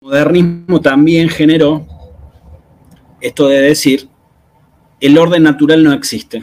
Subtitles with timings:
[0.00, 1.86] modernismo también generó
[3.20, 4.08] esto de decir,
[5.00, 6.42] el orden natural no existe.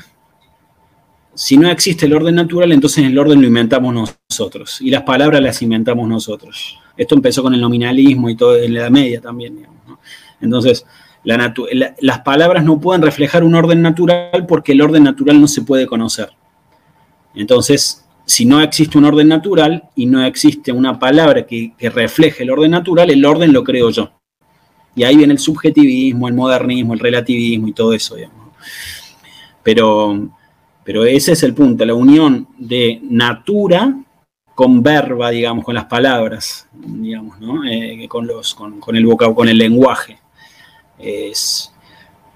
[1.36, 3.94] Si no existe el orden natural, entonces el orden lo inventamos
[4.30, 6.80] nosotros y las palabras las inventamos nosotros.
[6.98, 9.68] Esto empezó con el nominalismo y todo en la Edad Media también.
[10.42, 10.86] Entonces,
[11.24, 15.88] las palabras no pueden reflejar un orden natural porque el orden natural no se puede
[15.88, 16.30] conocer.
[17.34, 22.52] Entonces, si no existe un orden natural y no existe una palabra que, refleje el
[22.52, 24.12] orden natural, el orden lo creo yo.
[24.96, 28.16] Y ahí viene el subjetivismo, el modernismo, el relativismo y todo eso.
[29.64, 30.30] Pero,
[30.84, 33.96] pero ese es el punto, la unión de natura
[34.56, 37.66] con verba, digamos, con las palabras, digamos, ¿no?
[37.66, 40.20] Eh, con, los, con, el vocabulario, con el lenguaje.
[41.00, 41.74] Es,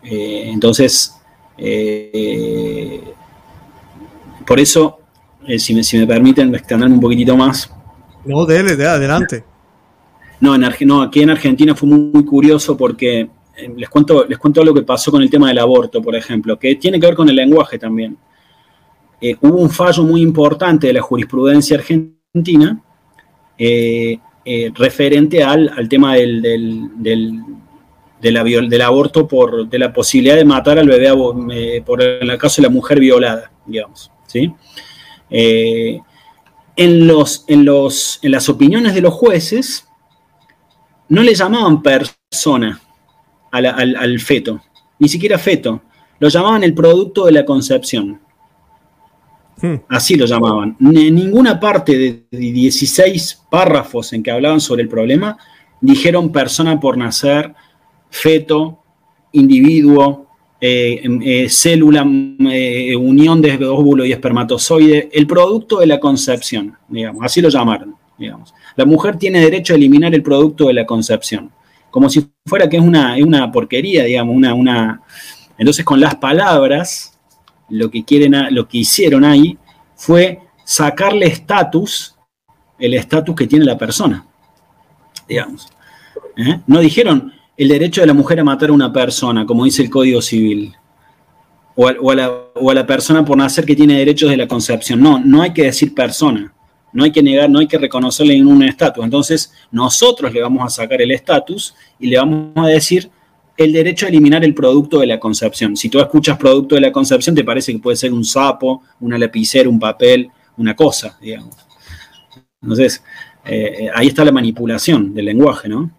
[0.03, 1.15] eh, entonces,
[1.57, 3.03] eh,
[4.45, 4.99] por eso,
[5.57, 7.71] si me, si, me, permiten extenderme un poquitito más.
[8.25, 9.43] No, dele, dele adelante.
[10.39, 13.29] No, en, no, aquí en Argentina fue muy, curioso porque
[13.75, 16.75] les cuento, les cuento lo que pasó con el tema del aborto, por ejemplo, que
[16.75, 18.17] tiene que ver con el lenguaje también.
[19.19, 22.79] Eh, hubo un fallo muy importante de la jurisprudencia argentina
[23.57, 26.41] eh, eh, referente al, tema del,
[26.99, 32.73] del, aborto por de la posibilidad de matar al bebé por el caso de la
[32.73, 34.11] mujer violada, digamos.
[34.27, 34.53] ¿sí?
[35.29, 39.87] En, los, en, los, en las opiniones de los jueces
[41.09, 42.81] no le llamaban persona
[43.51, 44.61] al feto,
[44.99, 45.81] ni siquiera feto,
[46.19, 48.19] lo llamaban el producto de la concepción.
[49.59, 49.75] Hmm.
[49.89, 50.77] Así lo llamaban.
[50.79, 55.37] En ninguna parte de 16 párrafos en que hablaban sobre el problema
[55.81, 57.53] dijeron persona por nacer,
[58.09, 58.83] feto,
[59.31, 60.26] individuo,
[60.59, 62.03] eh, em, eh, célula,
[62.49, 67.95] eh, unión de óvulo y espermatozoide, el producto de la concepción, digamos, así lo llamaron,
[68.17, 68.55] digamos.
[68.75, 71.51] La mujer tiene derecho a eliminar el producto de la concepción,
[71.91, 75.01] como si fuera que es una, una porquería, digamos, una, una...
[75.59, 77.19] Entonces con las palabras
[77.69, 79.59] lo que, quieren, lo que hicieron ahí
[79.95, 82.15] fue sacarle estatus,
[82.79, 84.25] el estatus que tiene la persona,
[85.27, 85.67] digamos.
[86.65, 89.89] No dijeron el derecho de la mujer a matar a una persona, como dice el
[89.89, 90.73] Código Civil,
[91.75, 94.99] o a, la, persona por nacer que tiene derechos de la concepción.
[94.99, 96.53] No, no hay que decir persona,
[96.93, 99.03] no hay que negar, no hay que reconocerle ningún estatus.
[99.03, 103.09] Entonces, nosotros le vamos a sacar el estatus y le vamos a decir
[103.57, 105.75] el derecho a eliminar el producto de la concepción.
[105.75, 109.17] Si tú escuchas producto de la concepción, te parece que puede ser un sapo, una
[109.17, 111.55] lapicera, un papel, una cosa, digamos.
[112.61, 113.03] Entonces,
[113.45, 115.91] eh, eh, ahí está la manipulación del lenguaje, ¿no?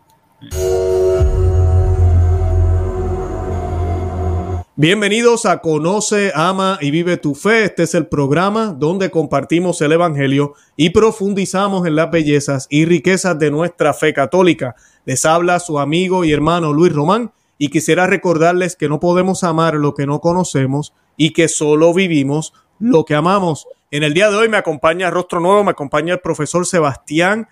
[4.80, 7.64] Bienvenidos a Conoce, Ama y Vive tu Fe.
[7.64, 13.36] Este es el programa donde compartimos el Evangelio y profundizamos en las bellezas y riquezas
[13.40, 14.76] de nuestra fe católica.
[15.04, 19.74] Les habla su amigo y hermano Luis Román y quisiera recordarles que no podemos amar
[19.74, 23.66] lo que no conocemos y que solo vivimos lo que amamos.
[23.90, 27.48] En el día de hoy me acompaña Rostro Nuevo, me acompaña el profesor Sebastián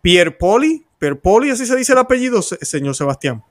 [0.00, 0.86] Pierpoli.
[0.98, 3.44] Pierpoli, así se dice el apellido, señor Sebastián.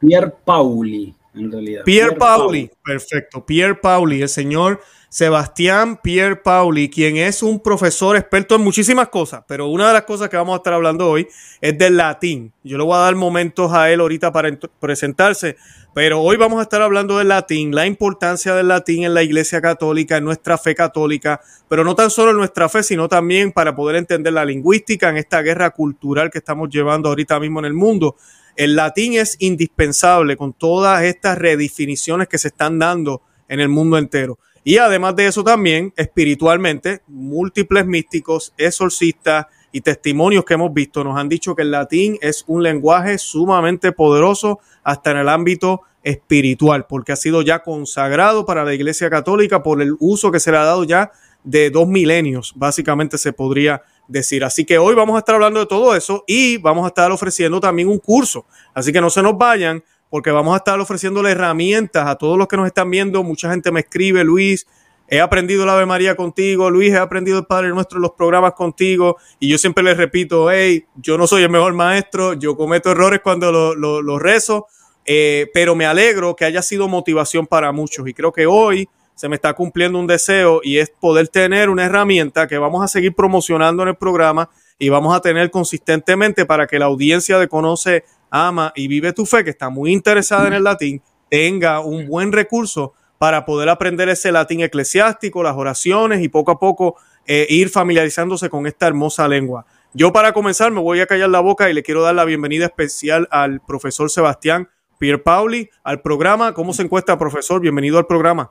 [0.00, 1.84] Pier Pauli, en realidad.
[1.84, 3.44] Pier, Pauli, perfecto.
[3.44, 4.80] Pier Pauli, el señor
[5.14, 10.02] Sebastián Pierre Pauli, quien es un profesor experto en muchísimas cosas, pero una de las
[10.02, 11.28] cosas que vamos a estar hablando hoy
[11.60, 12.52] es del latín.
[12.64, 14.50] Yo le voy a dar momentos a él ahorita para
[14.80, 15.56] presentarse,
[15.94, 19.62] pero hoy vamos a estar hablando del latín, la importancia del latín en la Iglesia
[19.62, 23.76] Católica, en nuestra fe católica, pero no tan solo en nuestra fe, sino también para
[23.76, 27.74] poder entender la lingüística en esta guerra cultural que estamos llevando ahorita mismo en el
[27.74, 28.16] mundo.
[28.56, 33.98] El latín es indispensable con todas estas redefiniciones que se están dando en el mundo
[33.98, 34.38] entero.
[34.62, 41.18] Y además de eso también, espiritualmente, múltiples místicos, exorcistas y testimonios que hemos visto nos
[41.18, 46.86] han dicho que el latín es un lenguaje sumamente poderoso hasta en el ámbito espiritual,
[46.86, 50.58] porque ha sido ya consagrado para la Iglesia Católica por el uso que se le
[50.58, 51.10] ha dado ya
[51.44, 54.44] de dos milenios, básicamente se podría decir.
[54.44, 57.60] Así que hoy vamos a estar hablando de todo eso y vamos a estar ofreciendo
[57.60, 58.46] también un curso.
[58.74, 62.48] Así que no se nos vayan, porque vamos a estar ofreciéndole herramientas a todos los
[62.48, 63.22] que nos están viendo.
[63.22, 64.66] Mucha gente me escribe, Luis,
[65.08, 69.16] he aprendido la Ave María contigo, Luis, he aprendido el Padre Nuestro los programas contigo,
[69.38, 73.20] y yo siempre les repito, hey, yo no soy el mejor maestro, yo cometo errores
[73.22, 74.66] cuando lo, rezo,
[75.04, 79.28] eh, pero me alegro que haya sido motivación para muchos, y creo que hoy se
[79.28, 83.14] me está cumpliendo un deseo y es poder tener una herramienta que vamos a seguir
[83.14, 88.04] promocionando en el programa y vamos a tener consistentemente para que la audiencia de Conoce
[88.30, 92.32] ama y vive tu fe, que está muy interesada en el latín, tenga un buen
[92.32, 96.96] recurso para poder aprender ese latín eclesiástico, las oraciones y poco a poco
[97.26, 99.64] eh, ir familiarizándose con esta hermosa lengua.
[99.92, 102.66] Yo para comenzar me voy a callar la boca y le quiero dar la bienvenida
[102.66, 104.68] especial al profesor Sebastián
[104.98, 106.52] Pierpauli al programa.
[106.54, 107.60] ¿Cómo se encuentra, profesor?
[107.60, 108.50] Bienvenido al programa.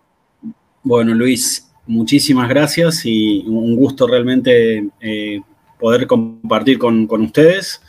[0.85, 5.39] Bueno, Luis, muchísimas gracias y un gusto realmente eh,
[5.79, 7.81] poder compartir con, ustedes.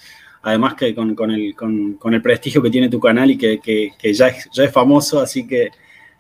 [0.43, 4.70] Además que con, el, prestigio que tiene tu canal y que, ya, es, ya, es,
[4.70, 5.70] famoso, así que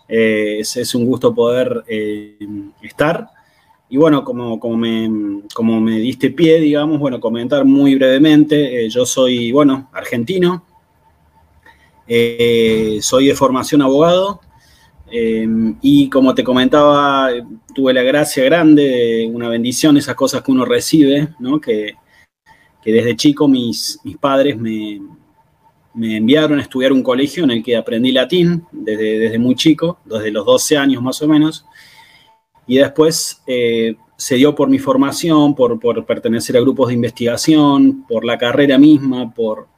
[0.08, 2.38] eh, es, un gusto poder eh,
[2.82, 3.28] estar.
[3.88, 9.06] Y bueno, como, como, me, como me diste pie, digamos, bueno, comentar muy brevemente, yo
[9.06, 10.64] soy, bueno, argentino,
[13.00, 14.40] soy de formación abogado,
[15.16, 17.28] Em, y como te comentaba,
[17.72, 21.28] tuve la gracia grande, una bendición, esas cosas que uno recibe,
[21.62, 21.94] que,
[22.84, 25.00] desde chico mis, mis padres me,
[25.94, 30.32] enviaron a estudiar un colegio en el que aprendí latín desde, desde muy chico, desde
[30.32, 31.64] los 12 años más o menos.
[32.66, 38.24] Y después eh, se dio por mi formación, por, pertenecer a grupos de investigación, por
[38.24, 39.68] la carrera misma, por,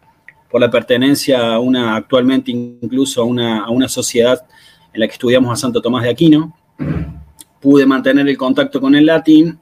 [0.50, 4.46] por la pertenencia a una, actualmente incluso a una, a una sociedad
[4.96, 6.56] en la que estudiamos a Santo Tomás de Aquino.
[7.60, 9.58] Pude mantener el contacto con el latín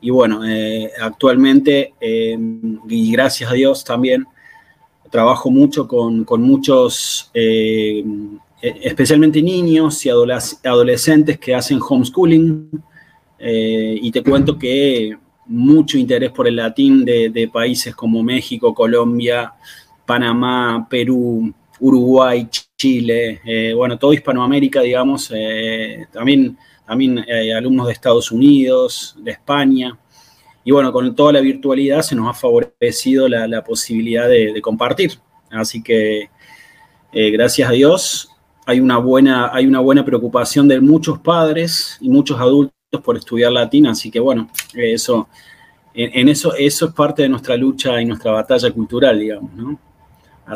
[0.00, 2.38] y bueno, eh, actualmente, eh,
[2.88, 4.24] y gracias a Dios también,
[5.10, 8.04] trabajo mucho con, muchos, eh,
[8.62, 12.70] especialmente niños y adolescentes que hacen homeschooling.
[13.40, 15.16] y te cuento que
[15.46, 19.52] mucho interés por el latín de países como México, Colombia,
[20.06, 27.92] Panamá, Perú, Uruguay, Chile, eh, bueno, todo Hispanoamérica, digamos, eh, también, también hay alumnos de
[27.92, 29.98] Estados Unidos, de España.
[30.64, 35.18] Y bueno, con toda la virtualidad se nos ha favorecido la, posibilidad de, compartir.
[35.50, 36.30] Así que,
[37.12, 38.30] eh, gracias a Dios,
[38.66, 43.50] hay una, buena, hay una buena preocupación de muchos padres y muchos adultos por estudiar
[43.50, 43.86] latín.
[43.86, 45.28] Así que, bueno, eso,
[45.94, 49.87] en, eso, eso es parte de nuestra lucha y nuestra batalla cultural, digamos, ¿no?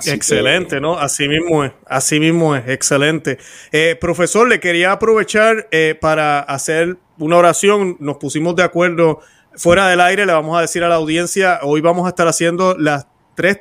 [0.07, 0.99] Excelente, ¿no?
[0.99, 3.39] Así mismo es, así mismo es, excelente.
[3.71, 7.97] Eh, profesor, le quería aprovechar eh, para hacer una oración.
[8.01, 9.21] Nos pusimos de acuerdo
[9.55, 12.77] fuera del aire, le vamos a decir a la audiencia, hoy vamos a estar haciendo
[12.79, 13.61] las tres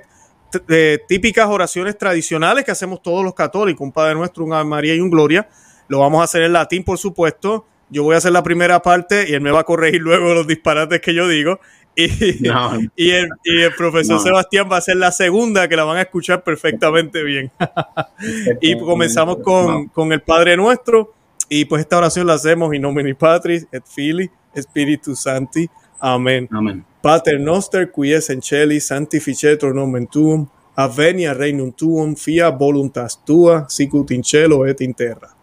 [0.68, 4.96] eh, típicas oraciones tradicionales que hacemos todos los católicos, un Padre Nuestro, un Ave María
[4.96, 5.48] y un Gloria.
[5.88, 7.66] Lo vamos a hacer en latín, por supuesto.
[7.90, 10.48] Yo voy a hacer la primera parte y él me va a corregir luego los
[10.48, 11.60] disparates que yo digo.
[11.96, 13.30] Y, el,
[13.78, 17.52] profesor Sebastián va a ser la segunda que la van a escuchar perfectamente bien.
[18.62, 21.14] y comenzamos con, el Padre Nuestro.
[21.50, 25.70] Y pues esta oración la hacemos in nomine Patris et Filii Spiritus Santi.
[26.00, 26.48] Amén.
[26.50, 26.86] Amén.
[27.02, 33.66] Pater noster qui es en celi sanctificetur nomen tuum, avenia regnum tuum, fia voluntas tua,
[33.70, 35.36] sicut in cielo et in terra.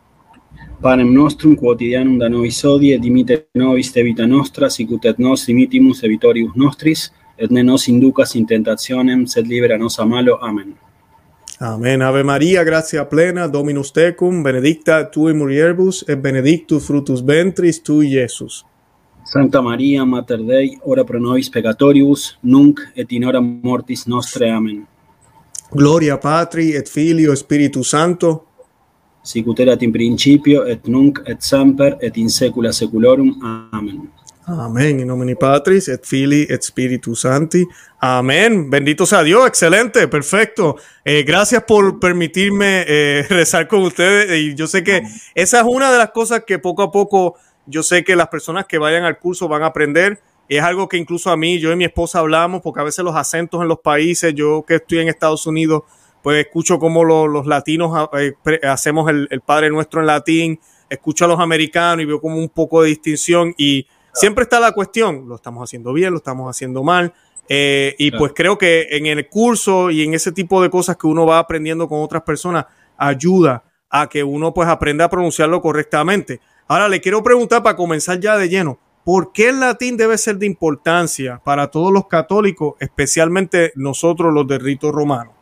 [0.81, 5.43] Panem nostrum quotidianum da nobis hodie, et dimite nobis te vita nostra, sicut et nos
[5.47, 10.39] dimitimus evitorius nostris, et ne nos inducas in tentationem, sed libera nos a malo.
[10.41, 10.77] Amen.
[11.61, 12.03] Amen.
[12.03, 18.65] Ave Maria, gratia plena, Dominus tecum, benedicta tui mulieribus, et benedictus fructus ventris tui, Iesus.
[19.25, 24.51] Santa Maria, Mater Dei, ora pro nobis peccatoribus, nunc et in hora mortis nostre.
[24.51, 24.87] Amen.
[25.71, 28.48] Gloria Patri et Filio Spiritus Santo,
[29.29, 33.35] sicut erat in principio et nunc et semper et in saecula saeculorum.
[33.73, 34.09] Amén.
[34.49, 35.01] Amén.
[35.01, 37.67] En nomine Patris et Filii et Spiritus Sancti.
[38.01, 38.71] Amén.
[38.71, 39.47] Bendito sea Dios.
[39.47, 40.09] Excelente.
[40.09, 40.77] Perfecto.
[41.05, 44.41] Eh, gracias por permitirme eh, rezar con ustedes.
[44.41, 45.03] Y yo sé que
[45.35, 47.35] esa es una de las cosas que poco a poco
[47.67, 50.19] yo sé que las personas que vayan al curso van a aprender.
[50.49, 53.15] Es algo que incluso a mí, yo y mi esposa hablamos, porque a veces los
[53.15, 55.83] acentos en los países, yo que estoy en Estados Unidos,
[56.23, 58.35] pues escucho cómo los latinos ah, eh,
[58.67, 62.83] hacemos el, Padre Nuestro en latín, escucho a los americanos y veo como un poco
[62.83, 67.13] de distinción y siempre está la cuestión, lo estamos haciendo bien, lo estamos haciendo mal.
[67.51, 71.07] Eh, y pues creo que en el curso y en ese tipo de cosas que
[71.07, 72.67] uno va aprendiendo con otras personas
[72.99, 76.41] ayuda a que uno pues aprenda a pronunciarlo correctamente.
[76.67, 80.37] Ahora le quiero preguntar para comenzar ya de lleno, ¿por qué el latín debe ser
[80.37, 85.38] de importancia para todos los católicos, especialmente nosotros los de rito romano?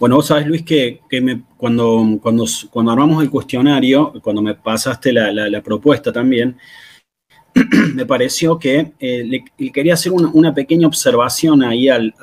[0.00, 1.00] Bueno, vos sabés, Luis, que,
[1.58, 6.56] cuando, cuando, cuando armamos el cuestionario, cuando me pasaste la, propuesta también,
[7.94, 9.24] me pareció que eh,
[9.58, 12.14] le, quería hacer una, pequeña observación ahí al,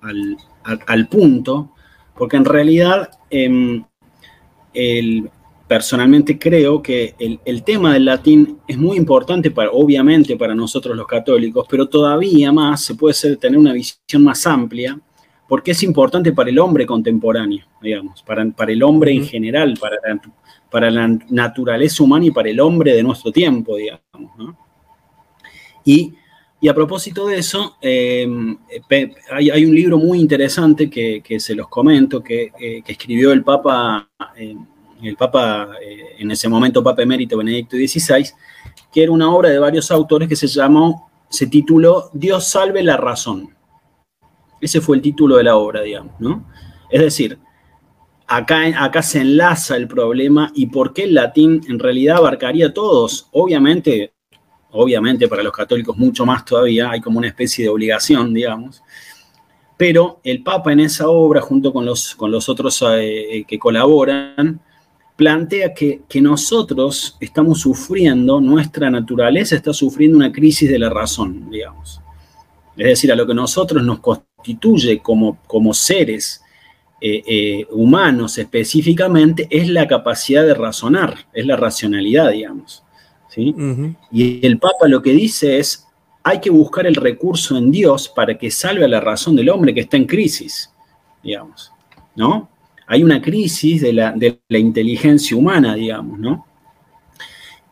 [0.00, 1.74] al, punto,
[2.14, 3.84] porque en realidad em,
[5.68, 11.06] personalmente creo que el, tema del latín es muy importante, para, obviamente, para nosotros los
[11.06, 14.98] católicos, pero todavía más se puede tener una visión más amplia
[15.50, 19.96] porque es importante para el hombre contemporáneo, digamos, para, para el hombre en general, para
[19.96, 20.20] la,
[20.70, 24.30] para la naturaleza humana y para el hombre de nuestro tiempo, digamos.
[24.38, 24.56] ¿no?
[25.84, 26.14] Y
[26.60, 28.56] Y a propósito de eso, em,
[29.32, 34.64] hay, un libro muy interesante que, se los comento, que, eh, escribió el Papa, em,
[35.02, 38.24] el Papa, eh, en ese momento Papa Emérito Benedicto XVI,
[38.92, 42.96] que era una obra de varios autores que se llamó, se tituló Dios salve la
[42.96, 43.56] razón.
[44.60, 46.46] Ese fue el título de la obra, digamos, ¿no?
[46.90, 47.38] Es decir,
[48.26, 52.74] acá, acá se enlaza el problema y por qué el latín en realidad abarcaría a
[52.74, 53.28] todos.
[53.32, 54.12] Obviamente,
[54.72, 58.82] obviamente para los católicos mucho más todavía, hay como una especie de obligación, digamos.
[59.76, 63.58] Pero el Papa en esa obra, junto con los, con los otros eh, eh, que
[63.58, 64.60] colaboran,
[65.16, 71.50] plantea que, que, nosotros estamos sufriendo, nuestra naturaleza está sufriendo una crisis de la razón,
[71.50, 72.00] digamos.
[72.76, 74.00] Es decir, a lo que nosotros nos
[74.40, 76.42] constituye como, como seres
[77.02, 82.82] eh, humanos específicamente es la capacidad de razonar, es la racionalidad, digamos.
[83.36, 85.86] Y el Papa lo que dice es,
[86.22, 89.72] hay que buscar el recurso en Dios para que salve a la razón del hombre
[89.72, 90.70] que está en crisis,
[91.22, 91.72] digamos,
[92.16, 92.50] ¿no?
[92.86, 96.44] Hay una crisis de la, de la inteligencia humana, digamos, ¿no?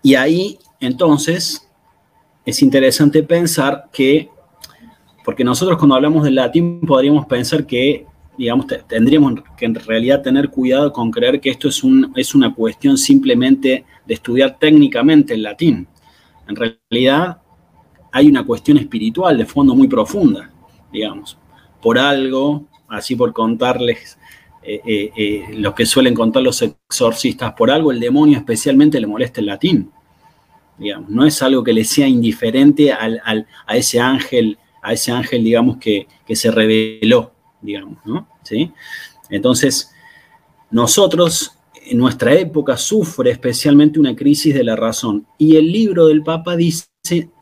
[0.03, 1.69] Y ahí, entonces,
[2.47, 4.31] es interesante pensar que,
[5.29, 8.07] porque nosotros cuando hablamos del latín podríamos pensar que
[8.39, 11.83] digamos, tendríamos que en realidad tener cuidado con creer que esto es,
[12.17, 15.87] es una cuestión simplemente de estudiar técnicamente el latín.
[16.49, 17.43] En realidad
[18.11, 20.51] hay una cuestión espiritual de fondo muy profunda,
[20.91, 21.37] digamos.
[21.83, 24.19] Por algo, así por contarles
[24.63, 29.07] eh, eh, eh, lo que suelen contar los exorcistas, por algo el demonio especialmente le
[29.07, 29.91] molesta el latín.
[30.79, 35.79] Digamos, no es algo que le sea indiferente a ese ángel, a ese ángel, digamos,
[35.79, 38.29] que, que se reveló digamos, ¿no?
[38.43, 38.73] ¿Sí?
[39.31, 39.93] Entonces,
[40.71, 45.27] nosotros, en nuestra época, sufre especialmente una crisis de la razón.
[45.39, 46.89] Y el libro del Papa dice,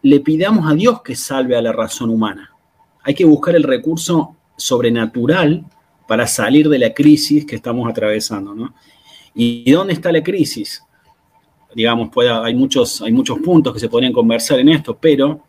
[0.02, 2.50] le pidamos a Dios que salve a la razón humana.
[3.02, 5.64] Hay que buscar el recurso sobrenatural
[6.08, 8.74] para salir de la crisis que estamos atravesando, ¿no?
[9.34, 10.82] ¿Y dónde está la crisis?
[11.74, 15.42] Digamos, hay, muchos, hay muchos puntos que se podrían conversar en esto, pero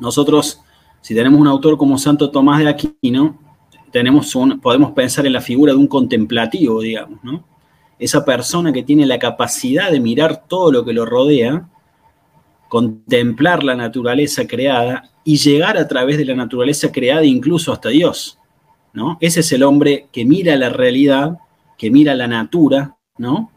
[0.00, 0.60] nosotros,
[1.04, 3.38] si tenemos un autor como Santo Tomás de Aquino,
[3.92, 7.44] tenemos un, podemos pensar en la figura de un contemplativo, digamos, ¿no?
[7.98, 11.68] Esa persona que tiene la capacidad de mirar todo lo que lo rodea,
[12.70, 18.38] contemplar la naturaleza creada y llegar a través de la naturaleza creada incluso hasta Dios,
[18.94, 19.18] ¿no?
[19.20, 21.36] Ese es el hombre que mira la realidad,
[21.76, 23.50] que mira la natura, ¿no?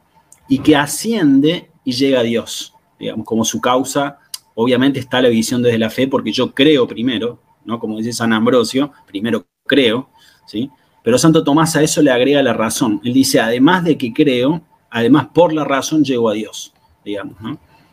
[0.50, 4.20] Y que asciende y llega a Dios, digamos, como su causa.
[4.60, 7.80] Obviamente está la visión desde la fe, porque yo creo primero, ¿no?
[7.80, 10.10] Como dice San Ambrosio, primero creo,
[10.48, 10.72] ¿sí?
[11.04, 13.00] Pero Santo Tomás a eso le agrega la razón.
[13.04, 16.74] Él dice, además de que creo, además por la razón llego a Dios,
[17.06, 17.36] digamos,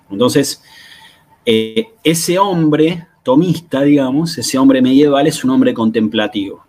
[0.09, 0.63] Entonces,
[1.45, 6.65] eh, ese hombre tomista, digamos, ese hombre medieval es un hombre contemplativo.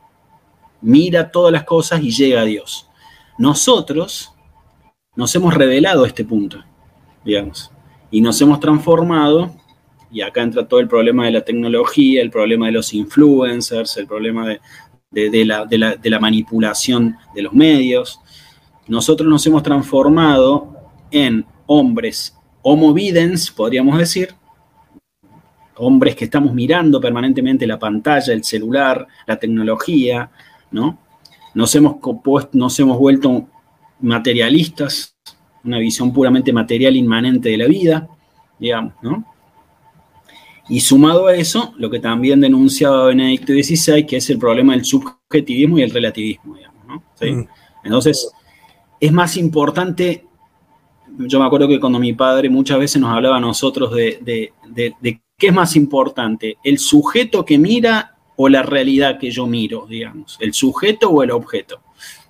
[0.82, 2.90] Mira todas las cosas y llega a Dios.
[3.38, 4.34] Nosotros
[5.16, 6.62] nos hemos revelado este punto,
[7.24, 7.72] digamos,
[8.12, 9.56] y nos hemos transformado,
[10.16, 14.08] y acá entra todo el problema de la tecnología, el problema de los influencers, el
[14.08, 14.62] problema de,
[15.12, 18.22] de, la, manipulación de los medios.
[18.88, 20.74] Nosotros nos hemos transformado
[21.12, 24.34] en hombres homo videns, podríamos decir,
[25.76, 30.32] hombres que estamos mirando permanentemente la pantalla, el celular, la tecnología,
[30.72, 30.98] ¿no?
[31.54, 31.98] Nos hemos,
[32.54, 33.50] nos hemos vuelto
[34.00, 35.18] materialistas,
[35.66, 38.08] una visión puramente material inmanente de la vida,
[38.58, 39.35] digamos, ¿no?
[40.68, 44.84] Y sumado a eso, lo que también denunciaba Benedicto XVI, que es el problema del
[44.84, 47.04] subjetivismo y el relativismo, digamos, ¿no?
[47.22, 47.48] Mm.
[47.84, 48.32] Entonces,
[49.00, 50.26] es más importante,
[51.20, 55.22] yo me acuerdo que cuando mi padre muchas veces nos hablaba a nosotros de, de
[55.38, 60.38] qué es más importante, el sujeto que mira o la realidad que yo miro, digamos,
[60.40, 61.82] el sujeto o el objeto,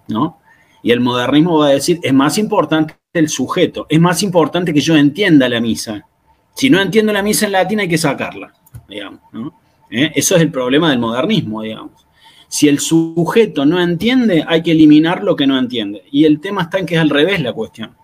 [0.07, 0.39] ¿no?
[0.83, 4.81] Y el modernismo va a decir, es más importante el sujeto, es más importante que
[4.81, 6.07] yo entienda la misa,
[6.55, 8.53] si no entiendo la misa en latín hay que sacarla,
[8.87, 9.19] digamos.
[9.91, 10.11] ¿Eh?
[10.15, 12.07] Eso es el problema del modernismo, digamos.
[12.47, 16.03] Si el sujeto no entiende, hay que eliminar lo que no entiende.
[16.11, 17.95] Y el tema está en que es al revés la cuestión.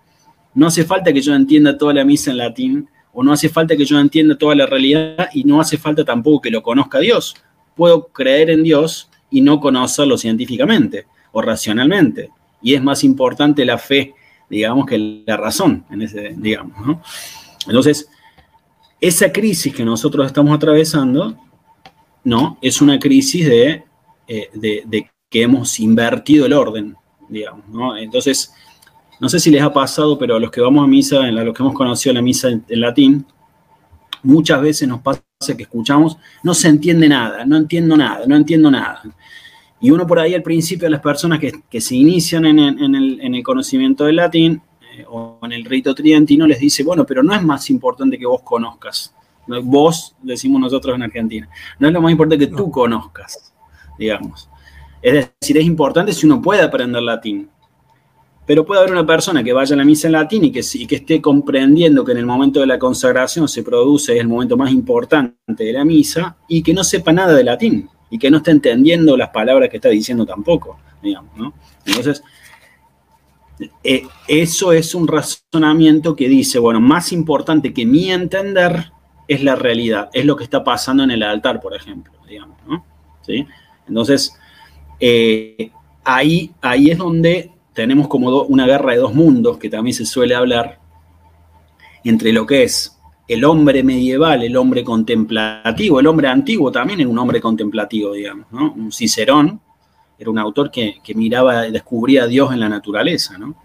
[0.54, 3.74] No hace falta que yo entienda toda la misa en latín, o no hace falta
[3.74, 7.34] que yo entienda toda la realidad, y no hace falta tampoco que lo conozca Dios.
[7.74, 12.28] Puedo creer en Dios y no conocerlo científicamente o racionalmente.
[12.60, 14.14] Y es más importante la fe,
[14.50, 16.86] digamos, que la razón, en ese, digamos.
[16.86, 17.02] ¿no?
[17.66, 18.08] Entonces,
[19.02, 21.36] esa crisis que nosotros estamos atravesando,
[22.22, 22.56] ¿no?
[22.62, 23.84] Es una crisis de,
[24.28, 26.94] eh, que hemos invertido el orden,
[27.28, 27.96] digamos, ¿no?
[27.96, 28.54] Entonces,
[29.18, 31.52] no sé si les ha pasado, pero a los que vamos a misa, a los
[31.52, 33.26] que hemos conocido la misa en, latín,
[34.22, 35.20] muchas veces nos pasa
[35.56, 39.02] que escuchamos, no se entiende nada, no entiendo nada, no entiendo nada.
[39.80, 44.16] Y uno por ahí al principio, las personas que, se inician en el, conocimiento del
[44.16, 44.62] latín
[44.96, 48.26] eh, o en el rito tridentino, les dice, bueno, pero no es más importante que
[48.26, 49.14] vos conozcas.
[49.64, 53.52] Vos, decimos nosotros en Argentina, no es lo más importante que tú conozcas,
[53.98, 54.48] digamos.
[55.02, 57.48] Es decir, es importante si uno puede aprender latín,
[58.46, 60.96] pero puede haber una persona que vaya a la misa en latín y que, que
[60.96, 64.70] esté comprendiendo que en el momento de la consagración se produce, es el momento más
[64.70, 68.50] importante de la misa, y que no sepa nada de latín y que no esté
[68.50, 71.54] entendiendo las palabras que está diciendo tampoco, digamos, ¿no?
[71.86, 72.22] Entonces,
[73.84, 78.92] eh, eso es un razonamiento que dice, bueno, más importante que mi entender
[79.28, 82.84] es la realidad, es lo que está pasando en el altar, por ejemplo, digamos, ¿no?
[83.22, 83.46] ¿Sí?
[83.88, 84.36] Entonces,
[85.00, 85.70] eh,
[86.04, 90.34] ahí, ahí es donde tenemos como una guerra de dos mundos, que también se suele
[90.34, 90.78] hablar,
[92.04, 97.08] entre lo que es el hombre medieval, el hombre contemplativo, el hombre antiguo también era
[97.08, 98.72] un hombre contemplativo, digamos, ¿no?
[98.72, 99.60] Un Cicerón
[100.22, 103.56] era un autor que, miraba y descubría a Dios en la naturaleza, ¿no?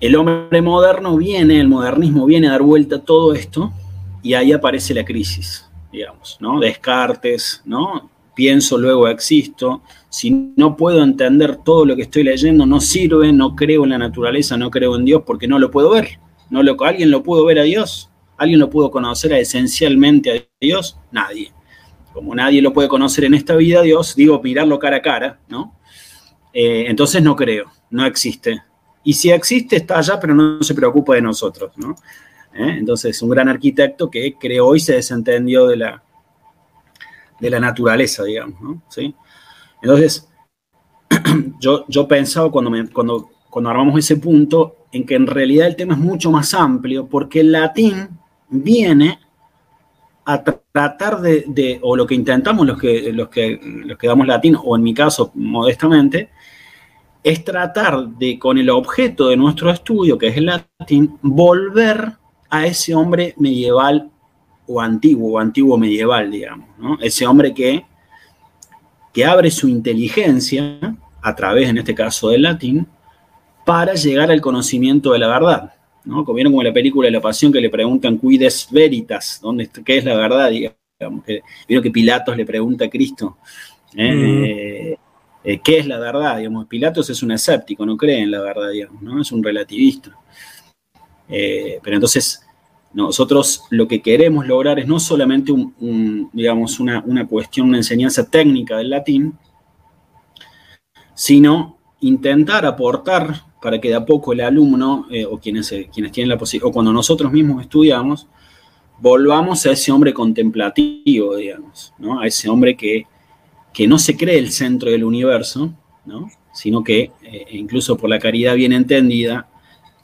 [0.00, 3.72] El hombre moderno viene, el modernismo viene a dar vuelta a todo esto
[4.22, 6.58] y ahí aparece la crisis, digamos, ¿no?
[6.58, 8.10] Descartes, ¿no?
[8.34, 9.82] Pienso, luego existo.
[10.08, 13.98] Si no puedo entender todo lo que estoy leyendo, no sirve, no creo en la
[13.98, 16.18] naturaleza, no creo en Dios porque no lo puedo ver.
[16.50, 18.10] ¿No lo, ¿Alguien lo pudo ver a Dios?
[18.36, 20.98] ¿Alguien lo pudo conocer esencialmente a Dios?
[21.12, 21.53] Nadie.
[22.14, 25.76] Como nadie lo puede conocer en esta vida, Dios, digo, mirarlo cara a cara, ¿no?
[26.52, 28.62] Eh, entonces no creo, no existe.
[29.02, 31.96] Y si existe, está allá, pero no se preocupa de nosotros, ¿no?
[32.54, 32.76] ¿Eh?
[32.78, 36.04] Entonces, un gran arquitecto que creó y se desentendió de la,
[37.40, 38.82] de la naturaleza, digamos, ¿no?
[38.88, 39.12] ¿Sí?
[39.82, 40.28] Entonces,
[41.60, 45.74] yo, yo pensaba cuando, me, cuando, cuando armamos ese punto, en que en realidad el
[45.74, 48.08] tema es mucho más amplio, porque el latín
[48.48, 49.18] viene
[50.24, 54.56] a tratar de, o lo que intentamos los que, los, que, los que damos latín,
[54.62, 56.30] o en mi caso modestamente,
[57.22, 62.12] es tratar de, con el objeto de nuestro estudio, que es el latín, volver
[62.50, 64.10] a ese hombre medieval
[64.66, 66.68] o antiguo, o antiguo medieval, digamos,
[67.00, 67.84] ese hombre que,
[69.12, 70.78] que abre su inteligencia
[71.20, 72.86] a través, en este caso, del latín,
[73.64, 75.74] para llegar al conocimiento de la verdad.
[76.04, 76.24] ¿No?
[76.24, 79.98] Como vieron como la película de la pasión que le preguntan cuides veritas, ¿dónde, ¿qué
[79.98, 80.50] es la verdad?
[80.50, 83.38] Digamos, que, vieron que Pilatos le pregunta a Cristo,
[83.94, 84.12] ¿eh?
[84.12, 84.44] Mm.
[84.44, 84.98] Eh,
[85.44, 86.38] eh, ¿qué es la verdad?
[86.38, 89.20] Digamos, Pilatos es un escéptico, no cree en la verdad, digamos, ¿no?
[89.20, 90.16] es un relativista.
[91.28, 92.40] pero entonces,
[92.94, 95.52] nosotros lo que queremos lograr es no solamente
[96.32, 99.36] digamos, una, una cuestión, una enseñanza técnica del latín,
[101.14, 106.12] sino intentar aportar para que de a poco el alumno eh, o quienes, eh, quienes
[106.12, 108.26] tienen la posibilidad, o cuando nosotros mismos estudiamos,
[109.00, 112.20] volvamos a ese hombre contemplativo, digamos, ¿no?
[112.20, 113.06] a ese hombre que,
[113.72, 115.72] que no se cree el centro del universo,
[116.04, 116.28] ¿no?
[116.52, 119.48] sino que eh, incluso por la caridad bien entendida,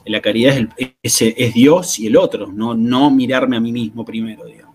[0.07, 0.57] la caridad
[1.03, 4.71] es, es, Dios y el otro, no, no mirarme a mí mismo primero, digamos.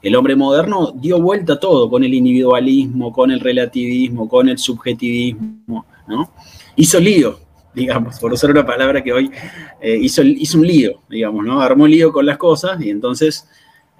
[0.00, 4.58] El hombre moderno dio vuelta a todo, con el individualismo, con el relativismo, con el
[4.58, 6.30] subjetivismo, ¿no?
[6.76, 7.43] Hizo lío,
[7.74, 9.30] digamos, por usar una palabra que hoy
[9.80, 11.60] eh, hizo, hizo, un lío, digamos, ¿no?
[11.60, 13.48] Armó lío con las cosas y entonces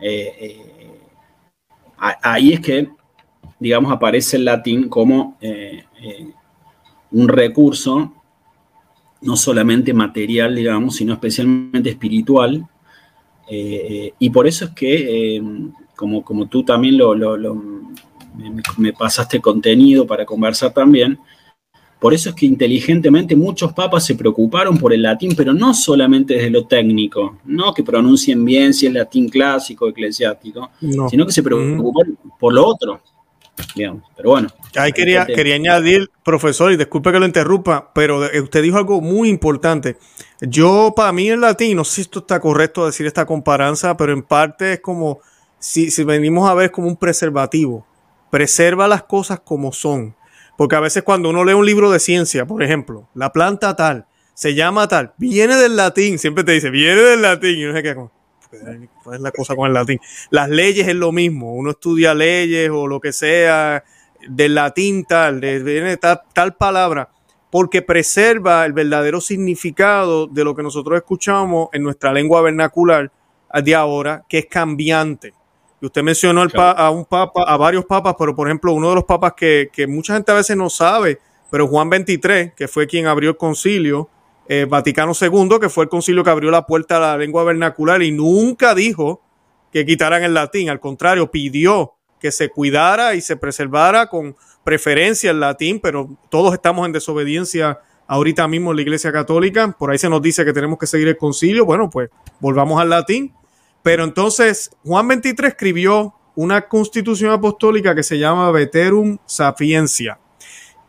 [0.00, 0.98] eh, eh,
[1.98, 2.88] ahí es que,
[3.58, 5.38] digamos, aparece el latín como
[7.10, 8.12] un recurso
[9.22, 12.66] no solamente material, digamos, sino especialmente espiritual.
[13.48, 15.42] y por eso es que,
[15.96, 17.14] como, como tú también lo,
[18.36, 21.18] me, me, pasaste contenido para conversar también,
[22.04, 26.34] por eso es que inteligentemente muchos papas se preocuparon por el latín, pero no solamente
[26.34, 30.70] desde lo técnico, no que pronuncien bien si es latín clásico, eclesiástico,
[31.08, 33.00] sino que se preocuparon por lo otro.
[33.74, 34.02] Digamos.
[34.14, 34.48] Pero bueno.
[34.76, 39.30] Ahí quería, quería añadir, profesor, y disculpe que lo interrumpa, pero usted dijo algo muy
[39.30, 39.96] importante.
[40.42, 44.12] Yo, para mí, el latín, no sé si esto está correcto decir esta comparanza, pero
[44.12, 45.20] en parte es como
[45.58, 47.86] si, si venimos a ver como un preservativo.
[48.30, 50.14] Preserva las cosas como son
[50.56, 54.06] porque a veces cuando uno lee un libro de ciencia, por ejemplo, la planta tal,
[54.34, 57.82] se llama tal, viene del latín, siempre te dice, viene del latín, y no sé
[57.82, 60.00] qué, ¿cuál es la cosa con el latín?
[60.30, 63.84] Las leyes es lo mismo, uno estudia leyes o lo que sea,
[64.28, 67.10] del latín tal, de, viene tal, tal palabra,
[67.50, 73.12] porque preserva el verdadero significado de lo que nosotros escuchamos en nuestra lengua vernacular
[73.62, 75.32] de ahora, que es cambiante
[75.80, 79.34] usted mencionó a un papa, a varios papas, pero por ejemplo, uno de los papas
[79.34, 81.18] que, mucha gente a veces no sabe,
[81.50, 84.08] pero Juan XXIII, que fue quien abrió el concilio,
[84.48, 88.02] eh, Vaticano II, que fue el concilio que abrió la puerta a la lengua vernacular
[88.02, 89.22] y nunca dijo
[89.72, 95.30] que quitaran el latín, al contrario, pidió que se cuidara y se preservara con preferencia
[95.30, 99.98] el latín, pero todos estamos en desobediencia ahorita mismo en la Iglesia Católica, por ahí
[99.98, 102.10] se nos dice que tenemos que seguir el concilio, bueno, pues
[102.40, 103.34] volvamos al latín.
[103.84, 110.18] Pero entonces Juan 23 escribió una constitución apostólica que se llama Veterum Sapiencia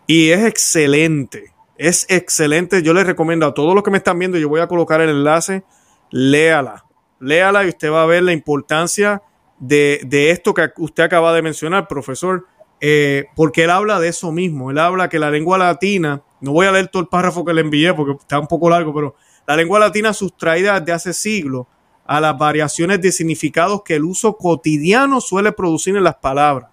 [0.08, 2.82] y es excelente, es excelente.
[2.82, 5.10] Yo les recomiendo a todos los que me están viendo, yo voy a colocar el
[5.10, 5.64] enlace,
[6.10, 6.86] léala,
[7.20, 9.22] léala y usted va a ver la importancia
[9.60, 12.48] de, de esto que usted acaba de mencionar, profesor
[12.82, 14.72] eh, porque él habla de eso mismo.
[14.72, 17.62] Él habla que la lengua latina, no voy a leer todo el párrafo que le
[17.62, 19.16] envié porque está un poco largo, pero
[19.48, 21.68] la lengua latina sustraída desde hace siglos
[22.06, 26.70] a las variaciones de significados que el uso cotidiano suele producir en las palabras.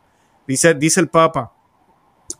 [0.46, 1.52] Dice, dice el Papa,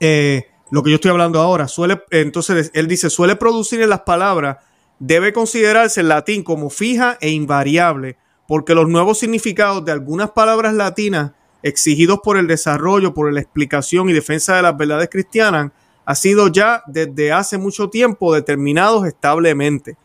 [0.00, 4.00] eh, lo que yo estoy hablando ahora, suele, entonces él dice, suele producir en las
[4.00, 4.58] palabras,
[4.98, 10.74] debe considerarse el latín como fija e invariable, porque los nuevos significados de algunas palabras
[10.74, 15.72] latinas exigidos por el desarrollo, por la explicación y defensa de las verdades cristianas,
[16.04, 19.96] ha sido ya desde hace mucho tiempo determinados establemente.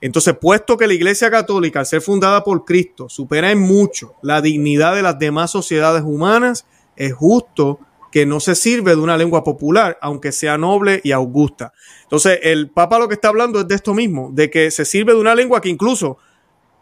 [0.00, 4.40] Entonces, puesto que la Iglesia Católica, al ser fundada por Cristo, supera en mucho la
[4.40, 7.80] dignidad de las demás sociedades humanas, es justo
[8.10, 11.72] que no se sirve de una lengua popular, aunque sea noble y augusta.
[12.04, 15.12] Entonces, el Papa lo que está hablando es de esto mismo, de que se sirve
[15.12, 16.18] de una lengua que incluso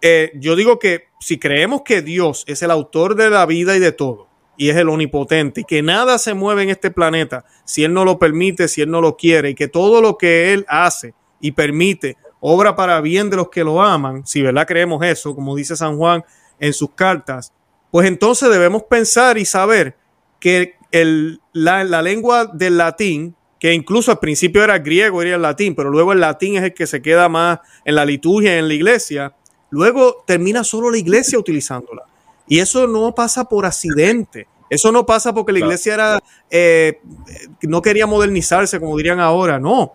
[0.03, 3.81] eh, yo digo que si creemos que Dios es el autor de la vida y
[3.81, 7.83] de todo, y es el omnipotente, y que nada se mueve en este planeta si
[7.85, 10.65] Él no lo permite, si Él no lo quiere, y que todo lo que Él
[10.69, 12.17] hace y permite
[12.49, 15.97] obra para bien de los que lo aman, si verdad creemos eso, como dice San
[15.97, 16.25] Juan
[16.59, 17.53] en sus cartas,
[17.91, 19.97] pues entonces debemos pensar y saber
[20.39, 25.43] que el, la, la lengua del latín, que incluso al principio era griego, era el
[25.43, 28.69] latín, pero luego el latín es el que se queda más en la liturgia, en
[28.69, 29.35] la iglesia,
[29.71, 32.03] Luego termina solo la iglesia utilizándola.
[32.47, 34.47] Y eso no pasa por accidente.
[34.71, 36.19] Eso no pasa porque la iglesia era,
[36.51, 37.01] eh,
[37.63, 39.59] no quería modernizarse, como dirían ahora.
[39.59, 39.95] No.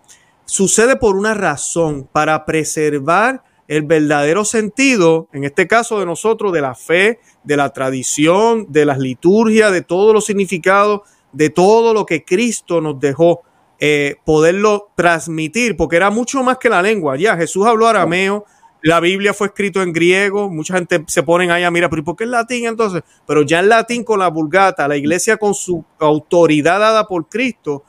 [0.52, 6.60] Sucede por una razón, para preservar el verdadero sentido, en este caso de nosotros, de
[6.60, 12.04] la fe, de la tradición, de las liturgias, de todos los significados, de todo lo
[12.04, 13.40] que Cristo nos dejó,
[13.80, 17.16] eh, poderlo transmitir, porque era mucho más que la lengua.
[17.16, 18.44] Ya Jesús habló arameo,
[18.82, 22.14] la Biblia fue escrito en griego, mucha gente se ponen ahí a mirar, pero ¿por
[22.14, 23.02] qué el latín entonces?
[23.26, 27.84] Pero ya en latín con la vulgata, la iglesia con su autoridad dada por Cristo,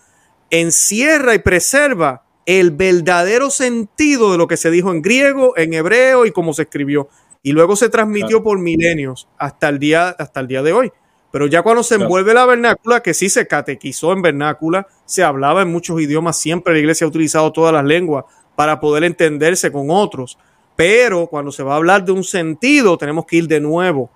[0.49, 6.25] encierra y preserva el verdadero sentido de lo que se dijo en griego, en hebreo
[6.25, 7.10] y cómo se escribió.
[7.41, 10.91] Y luego se transmitió por milenios hasta el, día, hasta el día de hoy.
[11.32, 15.63] Pero ya cuando se envuelve la vernácula, que sí se catequizó en vernácula, se hablaba
[15.63, 18.25] en muchos idiomas, siempre la iglesia ha utilizado todas las lenguas
[18.56, 20.38] para poder entenderse con otros.
[20.75, 24.12] Pero cuando se va a hablar de un sentido, tenemos que ir de nuevo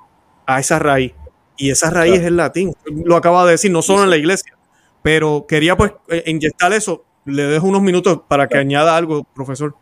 [0.46, 1.14] a esa raíz.
[1.58, 2.76] Y esa raíz es el latín.
[2.86, 4.56] Lo acaba de decir, no solo en la iglesia.
[5.02, 7.04] Pero quería pues eh, inyectar eso.
[7.28, 9.76] Le dejo unos minutos para que añada algo, profesor.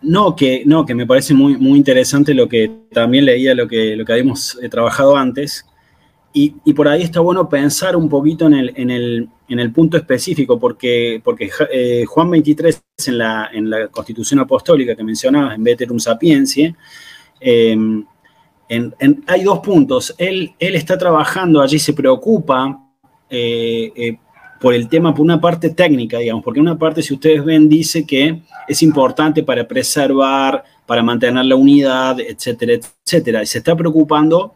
[0.00, 3.94] No, que, no, que me parece muy, muy interesante lo que también leía, lo que,
[3.94, 5.66] lo que habíamos eh, trabajado antes,
[6.36, 9.96] y, por ahí está bueno pensar un poquito en el, en el, en el punto
[9.96, 15.62] específico, porque, porque eh, Juan 23 en la, en la Constitución Apostólica que mencionabas, en
[15.62, 16.74] Veterum Sapientia,
[17.40, 17.76] eh,
[19.28, 20.12] hay dos puntos.
[20.18, 22.80] Él, él, está trabajando allí, se preocupa
[23.30, 24.18] eh,
[24.60, 28.06] por el tema, por una parte técnica, digamos, porque una parte, si ustedes ven, dice
[28.06, 33.42] que es importante para preservar, para mantener la unidad, etcétera, etcétera.
[33.42, 34.54] Y se está preocupando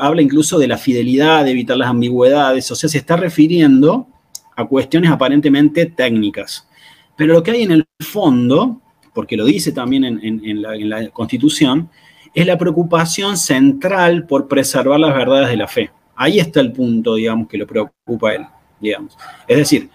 [0.00, 4.08] habla incluso de la fidelidad, de evitar las ambigüedades, o sea, se está refiriendo
[4.56, 6.68] a cuestiones aparentemente técnicas.
[7.16, 8.80] Pero lo que hay en el fondo,
[9.14, 11.88] porque lo dice también en, la, Constitución,
[12.34, 15.90] es la preocupación central por preservar las verdades de la fe.
[16.16, 18.46] Ahí está el punto, digamos, que lo preocupa a él,
[18.80, 19.16] digamos.
[19.46, 19.90] Es decir,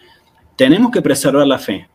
[0.55, 1.87] tenemos que preservar la fe.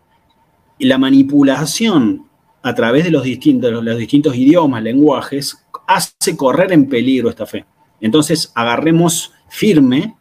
[0.79, 2.27] Y la manipulación
[2.63, 7.65] a través de los distintos, los distintos idiomas, lenguajes, hace correr en peligro esta fe.
[8.01, 10.17] Entonces, agarremos firme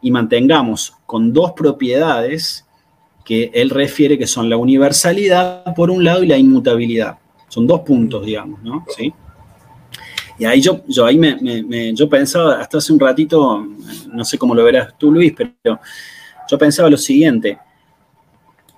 [0.00, 2.66] y mantengamos con dos propiedades
[3.24, 7.18] que él refiere que son la universalidad por un lado y la inmutabilidad.
[7.48, 8.84] Son dos puntos, digamos, ¿no?
[8.96, 9.12] ¿Sí?
[10.40, 13.62] Y ahí yo, yo, ahí me, yo pensaba, hasta hace un ratito,
[14.10, 15.78] no sé cómo lo verás tú, Luis, pero
[16.50, 17.58] yo pensaba lo siguiente,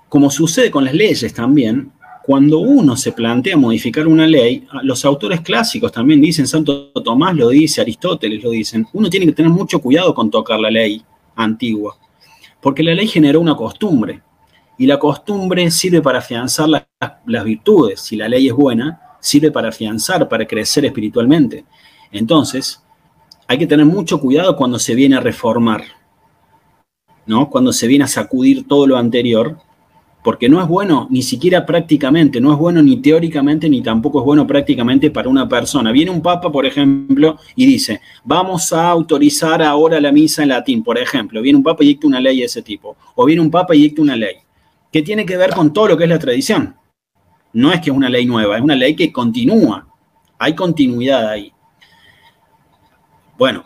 [0.09, 1.93] como sucede con las leyes también,
[2.25, 7.51] cuando uno se plantea modificar una ley, los autores clásicos también dicen, Santo Tomás lo
[7.51, 11.01] dice, Aristóteles lo dicen, uno tiene que tener mucho cuidado con tocar la ley
[11.37, 11.97] antigua,
[12.61, 14.21] porque la ley generó una costumbre,
[14.79, 19.69] y la costumbre sirve para afianzar las, virtudes, si la ley es buena, sirve para
[19.69, 21.65] afianzar, para crecer espiritualmente.
[22.11, 22.83] Entonces,
[23.47, 25.85] hay que tener mucho cuidado cuando se viene a reformar,
[27.25, 27.49] ¿no?
[27.49, 29.59] Cuando se viene a sacudir todo lo anterior,
[30.25, 34.25] porque no es bueno ni siquiera prácticamente, no es bueno ni teóricamente, ni tampoco es
[34.25, 35.93] bueno prácticamente para una persona.
[35.93, 40.83] Viene un papa, por ejemplo, y dice, vamos a autorizar ahora la misa en latín,
[40.83, 41.41] por ejemplo.
[41.43, 42.97] Viene un papa y dicta una ley de ese tipo.
[43.15, 44.37] O viene un papa y dicta una ley,
[44.93, 46.77] que tiene que ver con todo lo que es la tradición.
[47.53, 49.87] No es que es una ley nueva, es una ley que continúa.
[50.39, 51.53] Hay continuidad ahí.
[53.37, 53.65] Bueno,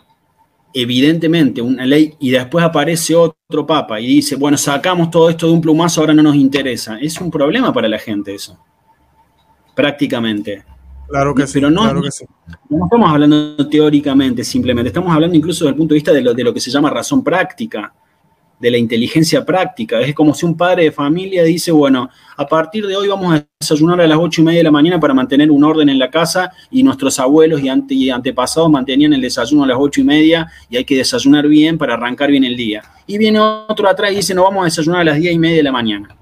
[0.73, 5.53] evidentemente una ley y después aparece otro papa y dice, bueno, sacamos todo esto de
[5.53, 6.99] un plumazo, ahora no nos interesa.
[6.99, 8.57] Es un problema para la gente eso,
[9.75, 10.63] prácticamente.
[11.07, 11.53] Claro que sí.
[11.53, 12.25] Pero no, claro que sí.
[12.69, 16.33] no estamos hablando teóricamente simplemente, estamos hablando incluso desde el punto de vista de lo,
[16.33, 17.93] de lo que se llama razón práctica
[18.59, 19.99] de la inteligencia práctica.
[20.01, 23.45] Es como si un padre de familia dice, bueno, a partir de hoy vamos a
[23.59, 26.09] desayunar a las ocho y media de la mañana para mantener un orden en la
[26.09, 30.77] casa y nuestros abuelos y, antepasados mantenían el desayuno a las ocho y media y
[30.77, 32.81] hay que desayunar bien para arrancar bien el día.
[33.05, 35.57] Y viene otro atrás y dice, no vamos a desayunar a las diez y media
[35.57, 36.15] de la mañana.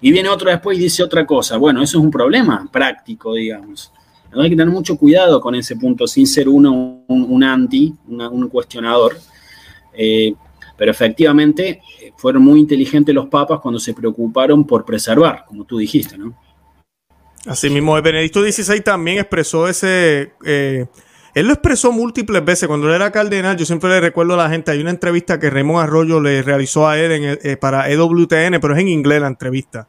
[0.00, 1.56] Y viene otro después y dice otra cosa.
[1.56, 3.90] Bueno, eso es un problema práctico, digamos.
[4.32, 9.16] hay que tener mucho cuidado con ese punto, sin ser uno un, anti, un cuestionador.
[9.96, 10.34] Eh,
[10.76, 15.78] pero efectivamente eh, fueron muy inteligentes los papas cuando se preocuparon por preservar, como tú
[15.78, 16.36] dijiste, ¿no?
[17.46, 20.32] Así mismo, Benedicto XVI también expresó ese...
[20.44, 20.86] Eh,
[21.34, 22.68] él lo expresó múltiples veces.
[22.68, 25.50] Cuando él era cardenal, yo siempre le recuerdo a la gente, hay una entrevista que
[25.50, 29.88] Raymond Arroyo le realizó a él eh, para EWTN, pero es en inglés la entrevista.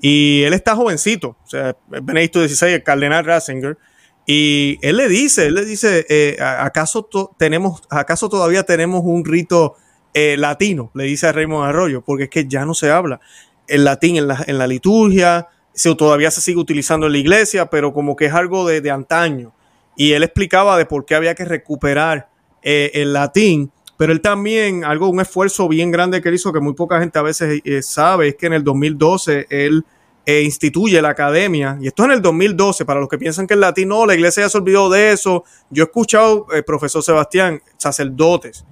[0.00, 3.76] Y él está jovencito, o sea, Benedicto XVI, el cardenal Ratzinger,
[4.24, 9.76] y él le dice, él le dice, ¿acaso, tenemos, ¿acaso todavía tenemos un rito
[10.14, 13.20] eh, latino, le dice a Raymond Arroyo, porque es que ya no se habla
[13.66, 17.66] el latín en la, en la liturgia, se, todavía se sigue utilizando en la iglesia,
[17.66, 19.52] pero como que es algo de, antaño.
[19.96, 22.28] Y él explicaba de por qué había que recuperar
[22.62, 26.60] eh, el latín, pero él también, algo, un esfuerzo bien grande que él hizo, que
[26.60, 29.84] muy poca gente a veces eh, sabe, es que en el 2012 él
[30.26, 33.60] instituye la academia, y esto es en el 2012, para los que piensan que el
[33.60, 35.44] latín, no, la iglesia ya se olvidó de eso.
[35.68, 38.64] Yo he escuchado, profesor Sebastián, sacerdotes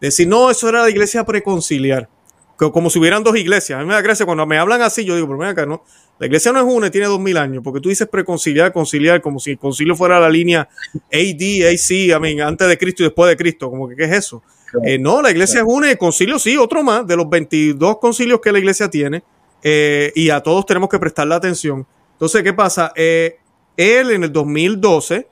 [0.00, 2.08] Decir, no, eso era la iglesia preconciliar.
[2.56, 3.78] Como si hubieran dos iglesias.
[3.78, 5.84] A mí me da gracia cuando me hablan así, yo digo, pero mira acá, no.
[6.18, 9.22] La iglesia no es una y tiene dos mil años, porque tú dices preconciliar, conciliar,
[9.22, 10.68] como si el concilio fuera la línea
[11.12, 14.12] AD, AC, I mean, antes de Cristo y después de Cristo, como que ¿qué es
[14.12, 14.42] eso?
[14.84, 17.98] Eh, no, la iglesia es una y el concilio sí, otro más, de los 22
[17.98, 19.22] concilios que la iglesia tiene,
[19.62, 21.86] eh, y a todos tenemos que prestarle atención.
[22.12, 22.92] Entonces, ¿qué pasa?
[22.96, 23.38] Eh,
[23.76, 25.28] él en el 2012,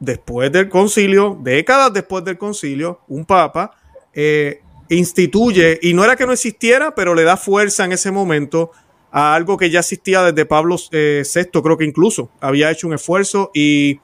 [0.00, 3.70] después del concilio, décadas después del concilio, un papa,
[4.14, 8.70] eh, instituye, y no era que no existiera, pero le da fuerza en ese momento
[9.10, 12.94] a algo que ya existía desde Pablo VI, eh, creo que incluso había hecho un
[12.94, 14.00] esfuerzo y,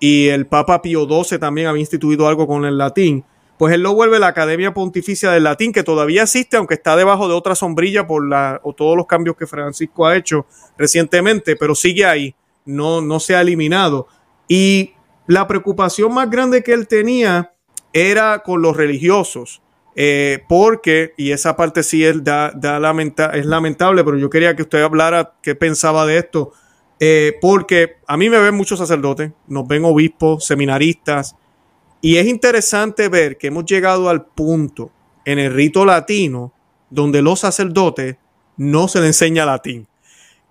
[0.00, 3.24] el Papa Pío XII también había instituido algo con el latín.
[3.56, 7.26] Pues él lo vuelve la Academia Pontificia del Latín, que todavía existe, aunque está debajo
[7.26, 10.44] de otra sombrilla por la, o todos los cambios que Francisco ha hecho
[10.76, 12.34] recientemente, pero sigue ahí,
[12.66, 14.08] no, no se ha eliminado.
[14.46, 14.92] Y
[15.26, 17.53] la preocupación más grande que él tenía
[17.94, 19.62] era con los religiosos.
[19.96, 22.52] Eh, porque, y esa parte sí es, da,
[23.32, 26.52] es lamentable, pero yo quería que usted hablara qué pensaba de esto,
[26.98, 31.36] eh, porque a mí me ven muchos sacerdotes, nos ven obispos, seminaristas,
[32.00, 34.90] y es interesante ver que hemos llegado al punto
[35.24, 36.52] en el rito latino
[36.90, 38.16] donde los sacerdotes
[38.56, 39.86] no se le enseña latín.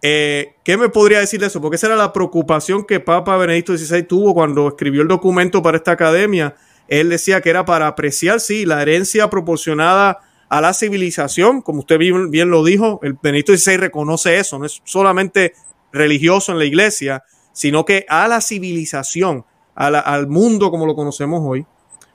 [0.02, 1.62] Eh, ¿Qué me podría decir de eso?
[1.62, 5.78] Porque esa era la preocupación que Papa Benedicto XVI tuvo cuando escribió el documento para
[5.78, 6.56] esta academia
[6.88, 10.20] él decía que era para apreciar, sí, la herencia proporcionada
[10.50, 14.82] a la civilización, como usted bien, lo dijo, el Benito XVI reconoce eso, no es
[14.84, 15.54] solamente
[15.92, 21.66] religioso en la iglesia, sino que a la civilización, al mundo como lo conocemos hoy,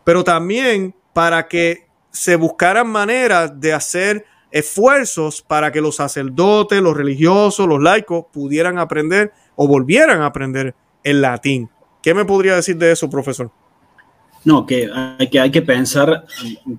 [0.05, 6.97] pero también para que se buscaran maneras de hacer esfuerzos para que los sacerdotes, los
[6.97, 11.71] religiosos, los laicos pudieran aprender o volvieran a aprender el latín.
[12.03, 13.51] ¿Qué me podría decir de eso, profesor?
[14.45, 16.25] No, que hay que, hay que pensar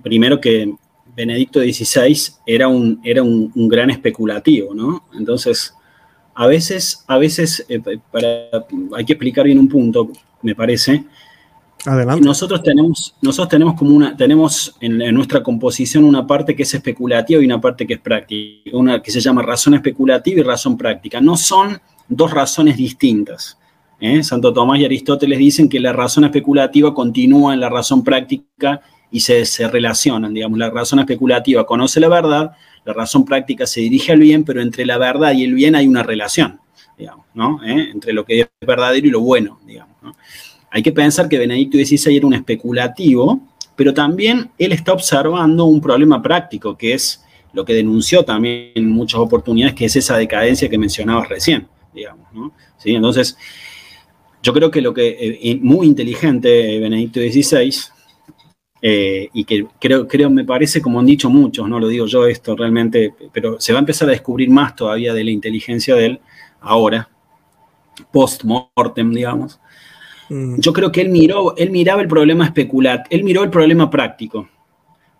[0.02, 0.74] primero que
[1.14, 5.04] Benedicto XVI era un, era un, gran especulativo, ¿no?
[5.18, 5.74] Entonces,
[6.34, 7.82] a veces, a veces eh,
[8.94, 10.10] hay que explicar bien un punto,
[10.42, 11.04] me parece.
[11.84, 12.24] Adelante.
[12.24, 17.40] Nosotros tenemos, nosotros tenemos como una, tenemos en, nuestra composición una parte que es especulativa
[17.42, 21.20] y una parte que es práctica, una que se llama razón especulativa y razón práctica.
[21.20, 23.58] No son dos razones distintas.
[24.00, 24.22] ¿Eh?
[24.22, 29.20] Santo Tomás y Aristóteles dicen que la razón especulativa continúa en la razón práctica y
[29.20, 32.52] se, se, relacionan, digamos, la razón especulativa conoce la verdad,
[32.84, 35.86] la razón práctica se dirige al bien, pero entre la verdad y el bien hay
[35.86, 36.60] una relación,
[36.96, 37.60] digamos, ¿no?
[37.64, 37.90] ¿Eh?
[37.92, 39.90] Entre lo que es verdadero y lo bueno, digamos.
[40.70, 43.40] Hay que pensar que Benedicto XVI era un especulativo,
[43.74, 48.88] pero también él está observando un problema práctico, que es lo que denunció también en
[48.88, 52.52] muchas oportunidades, que es esa decadencia que mencionabas recién, digamos, ¿no?
[52.78, 52.94] ¿Sí?
[52.94, 53.36] Entonces,
[54.42, 57.74] yo creo que lo que eh, muy inteligente Benedicto XVI,
[58.82, 62.26] eh, y que creo, creo, me parece, como han dicho muchos, no lo digo yo
[62.26, 66.06] esto realmente, pero se va a empezar a descubrir más todavía de la inteligencia de
[66.06, 66.20] él
[66.60, 67.10] ahora,
[68.10, 69.60] post-mortem, digamos.
[70.30, 70.60] Mm.
[70.60, 74.48] Yo creo que él miró, él miraba el problema especulativo, él miró el problema práctico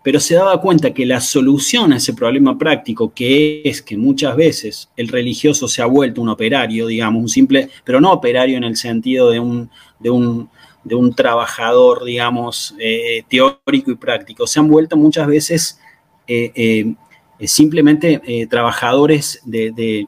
[0.03, 4.35] pero se daba cuenta que la solución a ese problema práctico, que es que muchas
[4.35, 8.63] veces el religioso se ha vuelto un operario, digamos, un simple, pero no operario en
[8.63, 10.49] el sentido de un, de un,
[10.83, 15.79] de un trabajador, digamos, eh, teórico y práctico, se han vuelto muchas veces
[16.27, 20.07] eh, eh, simplemente trabajadores de,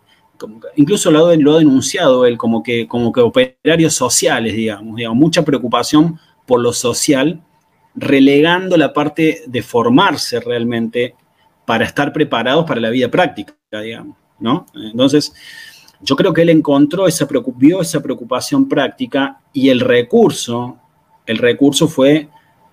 [0.75, 6.19] incluso lo, ha denunciado él como que, como que operarios sociales, digamos, digamos, mucha preocupación
[6.45, 7.41] por lo social
[7.95, 11.15] relegando la parte de formarse realmente
[11.65, 14.65] para estar preparados para la vida práctica, digamos, ¿no?
[14.75, 15.33] Entonces,
[16.01, 20.77] yo creo que él encontró esa, vio esa preocupación práctica y el recurso,
[21.25, 22.27] el recurso fue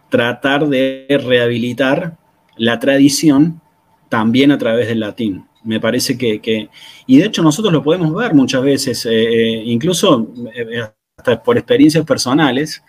[0.08, 2.16] tratar de rehabilitar
[2.56, 3.60] la tradición
[4.08, 5.46] también a través del latín.
[5.62, 6.68] Me parece que,
[7.06, 10.82] y de hecho nosotros lo podemos ver muchas veces, eh, eh, incluso eh,
[11.16, 12.82] hasta por experiencias personales,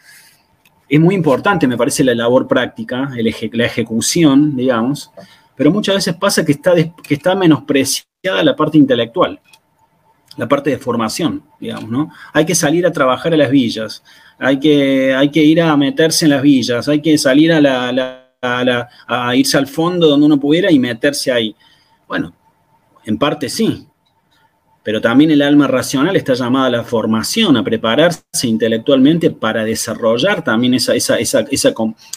[0.92, 3.10] es muy importante, me parece, la labor práctica,
[3.54, 5.10] la ejecución, digamos,
[5.56, 9.40] pero muchas veces pasa que está, que está menospreciada la parte intelectual,
[10.36, 12.12] la parte de formación, digamos, ¿no?
[12.34, 14.04] Hay que salir a trabajar a las villas,
[14.38, 19.00] hay que, hay que ir a meterse en las villas, hay que salir a, la,
[19.08, 21.56] a irse al fondo donde uno pudiera y meterse ahí.
[22.06, 22.34] Bueno,
[23.06, 23.88] en parte sí,
[24.84, 30.44] pero también el alma racional está llamada a la formación, a prepararse intelectualmente para desarrollar
[30.44, 31.46] también esa, esa, esa,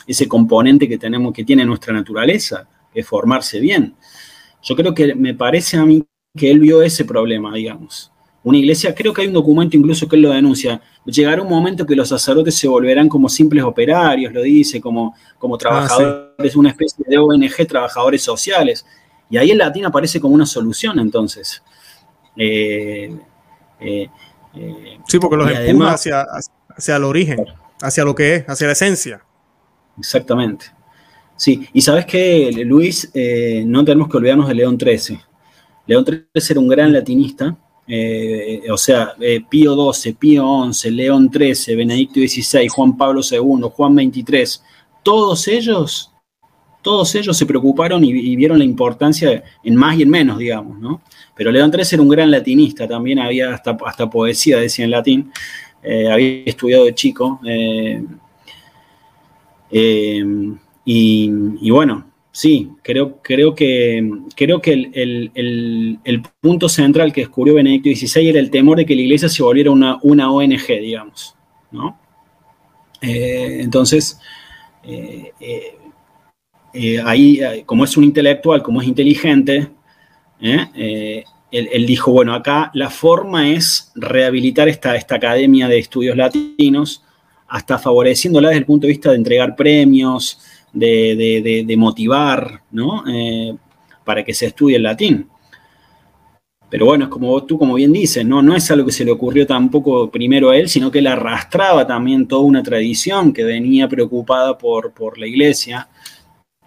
[0.06, 3.94] ese componente que tenemos, que tiene nuestra naturaleza, que es formarse bien.
[4.62, 6.04] Yo creo que me parece a mí
[6.36, 8.10] que él vio ese problema, digamos.
[8.42, 11.86] Una iglesia, creo que hay un documento incluso que él lo denuncia, llegará un momento
[11.86, 16.70] que los sacerdotes se volverán como simples operarios, lo dice, como, como ah, trabajadores, una
[16.70, 18.86] especie de ONG, trabajadores sociales.
[19.30, 21.62] Y ahí el latín aparece como una solución entonces.
[22.36, 23.16] Eh,
[23.80, 24.08] eh,
[24.54, 26.24] eh, sí, porque los empuja hacia,
[26.68, 27.44] hacia el origen,
[27.80, 29.24] hacia lo que es, hacia la esencia.
[29.98, 30.66] Exactamente.
[31.36, 33.10] Sí, y sabes que, Luis,
[33.66, 35.18] no tenemos que olvidarnos de León XIII.
[35.86, 37.56] León XIII era un gran latinista,
[38.70, 39.14] o sea,
[39.50, 44.62] Pío XII, Pío XI, León XIII, Benedicto XVI, Juan Pablo II, Juan XXIII,
[45.02, 46.12] todos ellos,
[46.82, 50.78] todos ellos se preocuparon y, y, vieron la importancia en más y en menos, digamos,
[50.78, 51.02] ¿no?
[51.36, 55.32] Pero León III era un gran latinista, también había hasta, hasta poesía, decía en latín,
[55.82, 57.40] eh, había estudiado de chico.
[57.44, 58.02] Eh,
[59.70, 60.24] eh,
[60.84, 68.28] y, bueno, sí, creo, creo que, creo que el, punto central que descubrió Benedicto XVI
[68.28, 71.36] era el temor de que la iglesia se volviera una, una ONG, digamos.
[71.70, 71.98] ¿no?
[73.00, 74.18] entonces,
[77.04, 79.68] ahí, como es un intelectual, como es inteligente,
[80.40, 80.66] ¿eh?
[80.74, 87.04] Eh, él, dijo, bueno, acá la forma es rehabilitar esta, esta academia de estudios latinos,
[87.46, 90.40] hasta favoreciéndola desde el punto de vista de entregar premios,
[90.72, 93.04] de, motivar, ¿no?
[93.08, 93.54] Eh,
[94.04, 95.28] para que se estudie el latín.
[96.68, 98.42] Pero bueno, es como tú como bien dices, ¿no?
[98.42, 101.86] no es algo que se le ocurrió tampoco primero a él, sino que él arrastraba
[101.86, 105.88] también toda una tradición que venía preocupada por, por la iglesia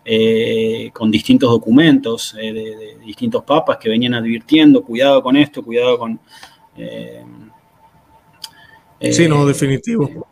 [0.10, 6.00] eh, con distintos documentos eh, de, distintos papas que venían advirtiendo, cuidado con esto, cuidado
[6.00, 6.17] con...
[6.78, 7.26] Eh,
[9.12, 10.26] sí, no, definitivo.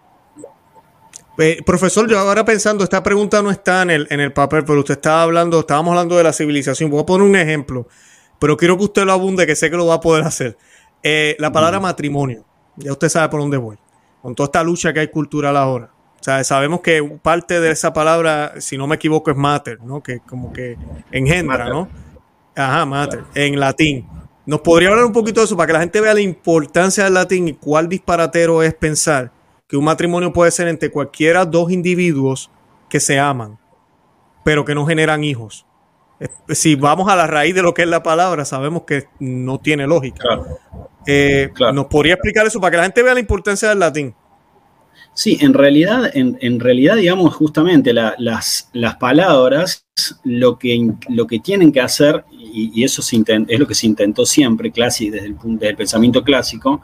[1.65, 4.93] profesor, yo ahora pensando, esta pregunta no está en el, en el papel, pero usted
[4.93, 6.89] estaba hablando, estábamos hablando de la civilización.
[6.89, 7.85] Voy a poner un ejemplo,
[8.39, 10.57] pero quiero que usted lo abunde, que sé que lo va a poder hacer.
[11.37, 12.45] la palabra matrimonio,
[12.77, 13.77] ya usted sabe por dónde voy,
[14.21, 15.94] con toda esta lucha que hay cultural ahora.
[16.25, 20.01] O sea, sabemos que parte de esa palabra, si no me equivoco, es mater, ¿no?
[20.01, 20.75] Que como que
[21.11, 21.87] engendra, ¿no?
[22.55, 24.07] Ajá, mater, en latín.
[24.47, 27.13] ¿Nos podría hablar un poquito de eso para que la gente vea la importancia del
[27.13, 29.31] latín y cuál disparatero es pensar
[29.67, 32.49] que un matrimonio puede ser entre cualquiera dos individuos
[32.89, 33.59] que se aman,
[34.43, 35.67] pero que no generan hijos?
[36.49, 39.85] Si vamos a la raíz de lo que es la palabra, sabemos que no tiene
[39.85, 40.23] lógica.
[41.05, 44.15] Eh, ¿Nos podría explicar eso para que la gente vea la importancia del latín?
[45.15, 49.87] Sí, en realidad, en, realidad digamos, justamente las, las, palabras
[50.25, 54.73] lo que, lo que tienen que hacer, y, eso es lo que se intentó siempre,
[54.75, 56.81] desde el, desde el pensamiento clásico,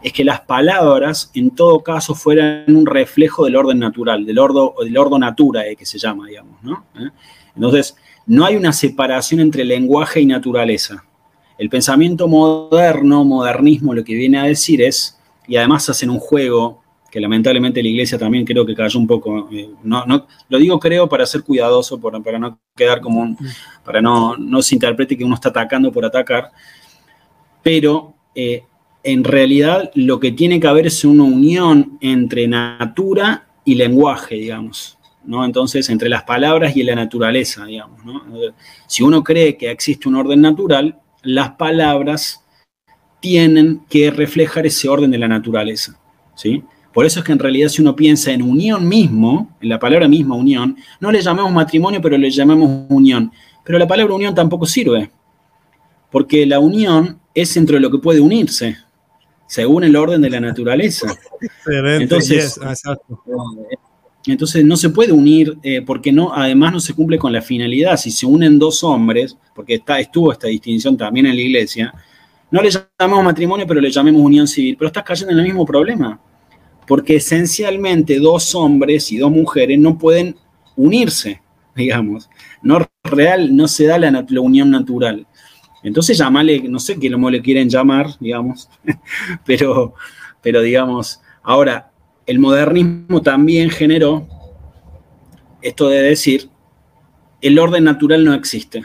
[0.00, 4.76] es que las palabras en todo caso fueran un reflejo del orden natural, del ordo,
[4.80, 6.84] del ordo natura que se llama, digamos, ¿no?
[6.94, 7.10] ¿Eh?
[7.56, 11.04] Entonces, no hay una separación entre lenguaje y naturaleza.
[11.58, 15.18] El pensamiento moderno, modernismo, lo que viene a decir es,
[15.48, 16.81] y además hacen un juego
[17.12, 19.46] que lamentablemente la iglesia también creo que cayó un poco.
[19.52, 23.36] Eh, no, no, lo digo creo para ser cuidadoso, para no quedar como un,
[23.84, 26.50] para no, no se interprete que uno está atacando por atacar,
[27.62, 28.64] pero eh,
[29.02, 34.96] en realidad lo que tiene que haber es una unión entre natura y lenguaje, digamos.
[35.22, 35.44] ¿no?
[35.44, 38.02] Entonces, entre las palabras y la naturaleza, digamos.
[38.06, 38.22] ¿no?
[38.86, 42.42] Si uno cree que existe un orden natural, las palabras
[43.20, 46.00] tienen que reflejar ese orden de la naturaleza.
[46.34, 46.64] ¿sí?
[46.92, 50.08] Por eso es que en realidad si uno piensa en unión mismo, en la palabra
[50.08, 53.32] misma unión, no le llamamos matrimonio, pero le llamamos unión.
[53.64, 55.10] Pero la palabra unión tampoco sirve,
[56.10, 58.76] porque la unión es entre lo que puede unirse,
[59.46, 61.16] según el orden de la naturaleza.
[61.66, 62.60] Entonces,
[64.26, 67.96] entonces no se puede unir eh, porque no, además no se cumple con la finalidad.
[67.96, 71.94] Si se unen dos hombres, porque está, estuvo esta distinción también en la iglesia,
[72.50, 75.64] no le llamamos matrimonio, pero le llamemos unión civil, pero estás cayendo en el mismo
[75.64, 76.20] problema
[76.92, 80.36] porque esencialmente dos hombres y dos mujeres no pueden
[80.76, 81.40] unirse,
[81.74, 82.28] digamos.
[82.60, 85.26] No real, no se da la, unión natural.
[85.82, 88.68] Entonces llamale, no sé qué lo le quieren llamar, digamos,
[89.46, 89.94] pero,
[90.42, 91.92] pero digamos, ahora,
[92.26, 94.28] el modernismo también generó
[95.62, 96.50] esto de decir,
[97.40, 98.82] el orden natural no existe.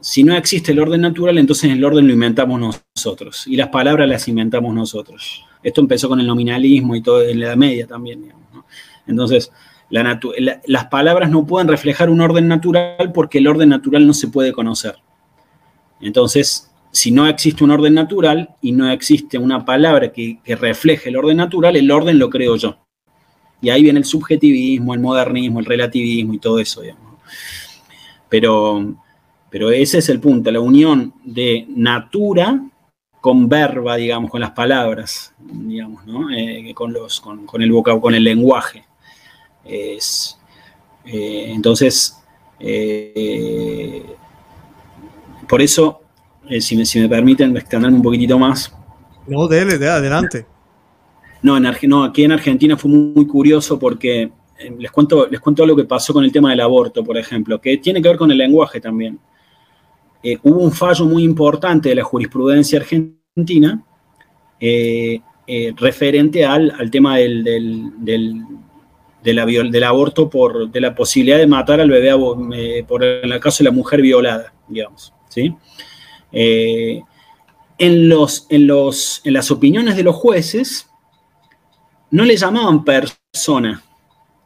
[0.00, 4.08] Si no existe el orden natural, entonces el orden lo inventamos nosotros y las palabras
[4.08, 5.46] las inventamos nosotros.
[5.64, 8.32] Esto empezó con el nominalismo y todo en la Edad Media también.
[9.06, 9.50] Entonces,
[9.90, 14.52] las palabras no pueden reflejar un orden natural porque el orden natural no se puede
[14.52, 14.96] conocer.
[16.00, 21.16] Entonces, si no existe un orden natural y no existe una palabra que, refleje el
[21.16, 22.76] orden natural, el orden lo creo yo.
[23.62, 26.82] Y ahí viene el subjetivismo, el modernismo, el relativismo y todo eso.
[28.28, 28.94] Pero,
[29.48, 32.60] pero ese es el punto, la unión de natura
[33.24, 36.30] con verba, digamos, con las palabras, digamos, ¿no?
[36.30, 38.84] Eh, con, los, con, el vocabulario, con el lenguaje.
[39.64, 40.38] Es,
[41.06, 42.22] eh, entonces,
[42.60, 44.04] eh,
[45.48, 46.02] por eso,
[46.60, 48.76] si me, si, me, permiten extenderme un poquitito más.
[49.26, 50.44] No, dele, de adelante.
[51.40, 54.32] No, en, no, aquí en Argentina fue muy, curioso porque
[54.78, 57.78] les cuento, les cuento lo que pasó con el tema del aborto, por ejemplo, que
[57.78, 59.18] tiene que ver con el lenguaje también.
[60.26, 63.84] Eh, hubo un fallo muy importante de la jurisprudencia argentina
[64.58, 67.92] eh, eh, referente al, tema del,
[69.84, 74.00] aborto por de la posibilidad de matar al bebé por el caso de la mujer
[74.00, 75.12] violada, digamos.
[75.28, 75.54] ¿sí?
[76.32, 80.88] en, los, en, los, en las opiniones de los jueces
[82.10, 83.82] no le llamaban persona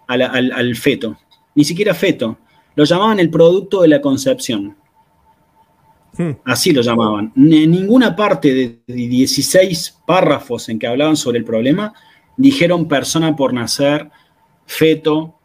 [0.09, 1.17] al feto,
[1.55, 2.37] ni siquiera feto,
[2.75, 4.77] lo llamaban el producto de la concepción.
[6.19, 6.33] Hmm.
[6.45, 7.33] Así lo llamaban.
[7.37, 8.53] En ninguna parte
[8.85, 11.95] de 16 párrafos en que hablaban sobre el problema
[12.37, 14.11] dijeron persona por nacer,
[14.67, 15.39] feto,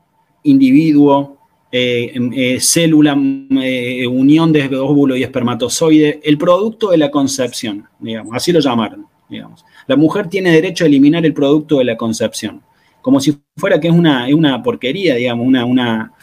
[0.43, 1.37] individuo,
[1.71, 3.15] eh, em, eh, célula,
[3.61, 9.07] eh, unión de óvulo y espermatozoide, el producto de la concepción, digamos, así lo llamaron,
[9.29, 9.65] digamos.
[9.87, 12.61] La mujer tiene derecho a eliminar el producto de la concepción,
[13.01, 16.13] como si fuera que es una, una porquería, digamos, una, una...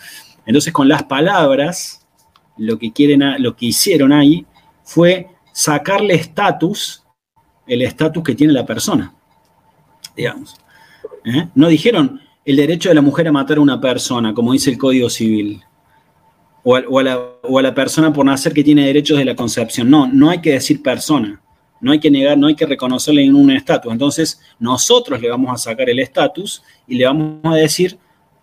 [0.47, 2.00] Entonces con las palabras
[2.61, 4.45] lo que, quieren, lo que hicieron ahí
[4.85, 7.03] fue sacarle estatus,
[7.67, 9.15] el estatus que tiene la persona,
[10.15, 10.57] digamos.
[11.25, 11.49] ¿eh?
[11.55, 14.79] No dijeron el derecho de la mujer a matar a una persona, como dice el
[14.79, 15.63] Código Civil,
[16.63, 19.89] o a, la, persona por nacer que tiene derechos de la concepción.
[19.89, 21.41] No, no hay que decir persona,
[21.81, 23.91] no hay que negar, no hay que reconocerle ningún estatus.
[23.91, 27.99] Entonces, nosotros le vamos a sacar el estatus y le vamos a decir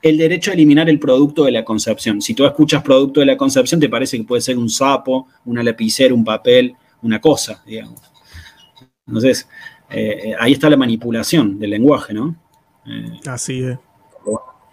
[0.10, 2.22] el derecho a eliminar el producto de la concepción.
[2.22, 5.64] Si tú escuchas producto de la concepción, te parece que puede ser un sapo, una
[5.64, 8.02] lapicera, un papel, una cosa, digamos.
[9.06, 9.48] Entonces,
[9.90, 12.36] eh, ahí está la manipulación del lenguaje, ¿no?
[12.86, 13.78] Eh, Así es.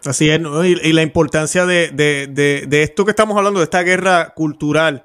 [0.04, 5.04] Así es, y, la importancia de, esto que estamos hablando, de esta guerra cultural,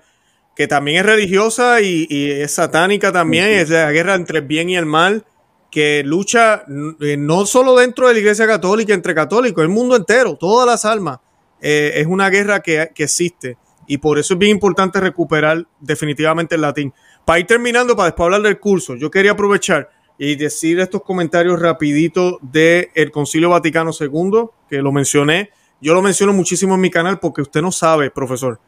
[0.57, 4.75] que también es religiosa y, es satánica también, es la guerra entre el bien y
[4.75, 5.23] el mal,
[5.69, 6.63] que lucha
[7.01, 10.85] eh, no solo dentro de la Iglesia Católica, entre católicos, el mundo entero, todas las
[10.85, 11.19] almas.
[11.61, 16.61] Eh, es una guerra que, existe y por eso es bien importante recuperar definitivamente el
[16.61, 16.93] latín.
[17.25, 21.59] Para ir terminando, para después hablar del curso, yo quería aprovechar y decir estos comentarios
[21.59, 25.51] rapiditos del Concilio Vaticano II, que lo mencioné.
[25.81, 28.59] Yo lo menciono muchísimo en mi canal porque usted no sabe, profesor,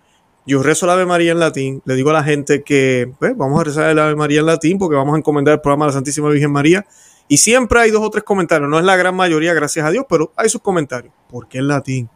[0.45, 3.59] yo rezo la Ave María en latín, le digo a la gente que pues, vamos
[3.61, 5.93] a rezar la Ave María en latín porque vamos a encomendar el programa a la
[5.93, 6.85] Santísima Virgen María.
[7.27, 10.05] Y siempre hay dos o tres comentarios, no es la gran mayoría, gracias a Dios,
[10.09, 11.13] pero hay sus comentarios.
[11.29, 12.09] ¿Por qué en latín?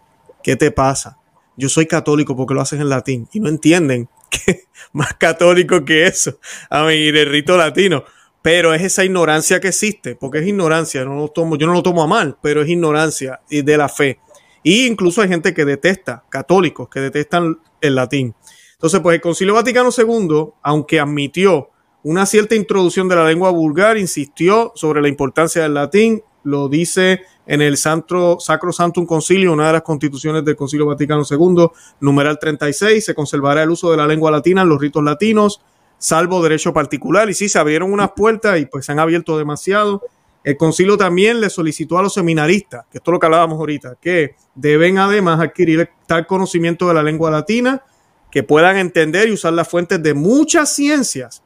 [0.44, 1.18] ¿Qué te pasa?
[1.56, 6.06] Yo soy católico porque lo haces en latín y no entienden que más católico que
[6.06, 8.04] eso, a mí, el rito latino.
[8.42, 11.82] Pero es esa ignorancia que existe, porque es ignorancia, no lo tomo, yo no lo
[11.82, 14.20] tomo a mal, pero es ignorancia de la fe.
[14.68, 18.34] Y incluso hay gente que detesta, católicos, que detestan el latín.
[18.74, 21.70] Entonces, pues el Concilio Vaticano II, aunque admitió
[22.02, 27.22] una cierta introducción de la lengua vulgar, insistió sobre la importancia del latín, lo dice
[27.46, 31.68] en el Santo, Sacro Santum Concilio, una de las constituciones del Concilio Vaticano II,
[32.00, 35.62] numeral 36, se conservará el uso de la lengua latina en los ritos latinos,
[36.00, 37.30] salvo derecho particular.
[37.30, 40.02] Y sí, se abrieron unas puertas y pues se han abierto demasiado.
[40.46, 43.98] El concilio también le solicitó a los seminaristas, que esto es lo que hablábamos ahorita,
[44.00, 47.84] que deben además adquirir tal conocimiento de la lengua latina
[48.30, 51.42] que puedan entender y usar las fuentes de muchas ciencias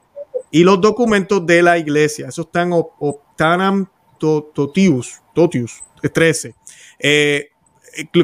[0.51, 2.27] y los documentos de la iglesia.
[2.27, 3.87] Eso está en Optanam
[4.19, 5.81] Totius, Totius
[6.11, 6.55] 13.
[6.99, 7.51] Eh,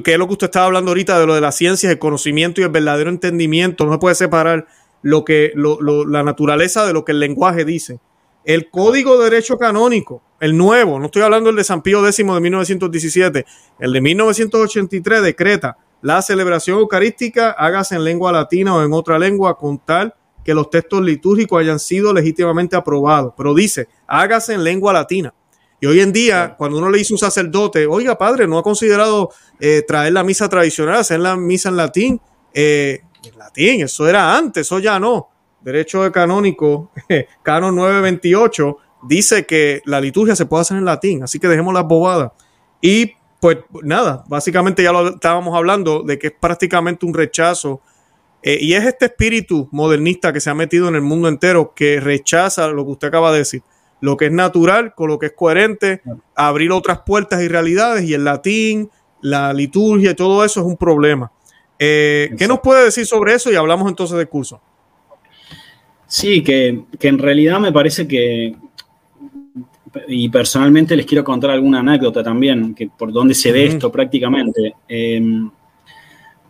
[0.04, 2.60] que es lo que usted estaba hablando ahorita de lo de las ciencias, el conocimiento
[2.60, 3.86] y el verdadero entendimiento.
[3.86, 4.68] No se puede separar
[5.02, 8.02] lo que, la naturaleza de lo que el lenguaje dice.
[8.46, 12.18] El Código de Derecho Canónico, el nuevo, no estoy hablando del de San Pío X
[12.18, 13.46] de 1917,
[13.80, 19.58] el de 1983 decreta la celebración eucarística hágase en lengua latina o en otra lengua
[19.58, 23.34] con tal que los textos litúrgicos hayan sido legítimamente aprobados.
[23.36, 25.34] Pero dice, hágase en lengua latina.
[25.82, 28.64] Y hoy en día, cuando uno le dice a un sacerdote, oiga, padre, ¿no ha
[28.64, 32.22] considerado eh, traer la misa tradicional, hacer la misa en latín?
[32.54, 35.30] Eh, en latín, eso era antes, eso ya no
[35.66, 36.92] derecho de canónico,
[37.44, 41.86] canon 928, dice que la liturgia se puede hacer en latín, así que dejemos las
[41.86, 42.32] bobadas.
[42.82, 47.82] Y pues nada, básicamente ya lo estábamos hablando de que es prácticamente un rechazo.
[48.44, 52.00] Eh, y es este espíritu modernista que se ha metido en el mundo entero que
[52.00, 53.64] rechaza lo que usted acaba de decir,
[54.02, 56.04] lo que es natural con lo que es coherente,
[56.36, 60.78] abrir otras puertas y realidades y el latín, la liturgia y todo eso es un
[60.78, 61.32] problema.
[61.80, 63.52] Eh, ¿Qué nos puede decir sobre eso?
[63.52, 64.62] Y hablamos entonces del curso.
[66.16, 68.56] Sí, que, en realidad me parece que,
[70.08, 74.76] y personalmente les quiero contar alguna anécdota también, que por donde se ve esto prácticamente.
[74.88, 75.52] Em,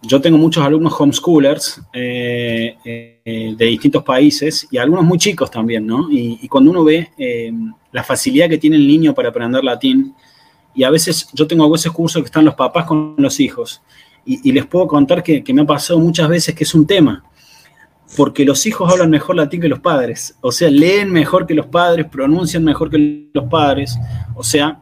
[0.03, 5.88] yo tengo muchos alumnos homeschoolers eh, eh, de distintos países y algunos muy chicos también,
[5.88, 6.09] ¿no?
[6.11, 10.13] Y, cuando uno ve em, la facilidad que tiene el niño para aprender latín,
[10.76, 13.82] y a veces yo tengo a veces cursos que están los papás con los hijos,
[14.28, 17.24] y, les puedo contar que, que me ha pasado muchas veces que es un tema
[18.16, 20.38] porque los hijos hablan mejor latín que los padres.
[20.41, 23.97] O sea, leen mejor que los padres, pronuncian mejor que los padres.
[24.36, 24.80] O sea,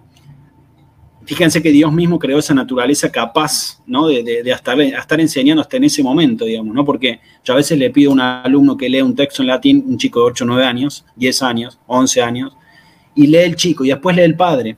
[1.26, 4.08] fíjense que Dios mismo creó esa naturaleza capaz, ¿no?
[4.08, 6.86] De, de, estar, enseñando hasta en ese momento, digamos, ¿no?
[6.86, 9.84] Porque yo a veces le pido a un alumno que lea un texto en latín,
[9.88, 12.54] un chico de 8, 9 años, 10 años, 11 años,
[13.16, 14.78] y lee el chico y después lee el padre.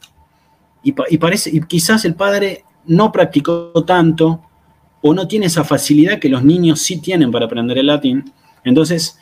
[0.83, 4.41] Y, y parece, y quizás el padre no practicó tanto
[5.07, 8.25] o no tiene esa facilidad que los niños sí tienen para aprender el latín.
[8.63, 9.19] Entonces,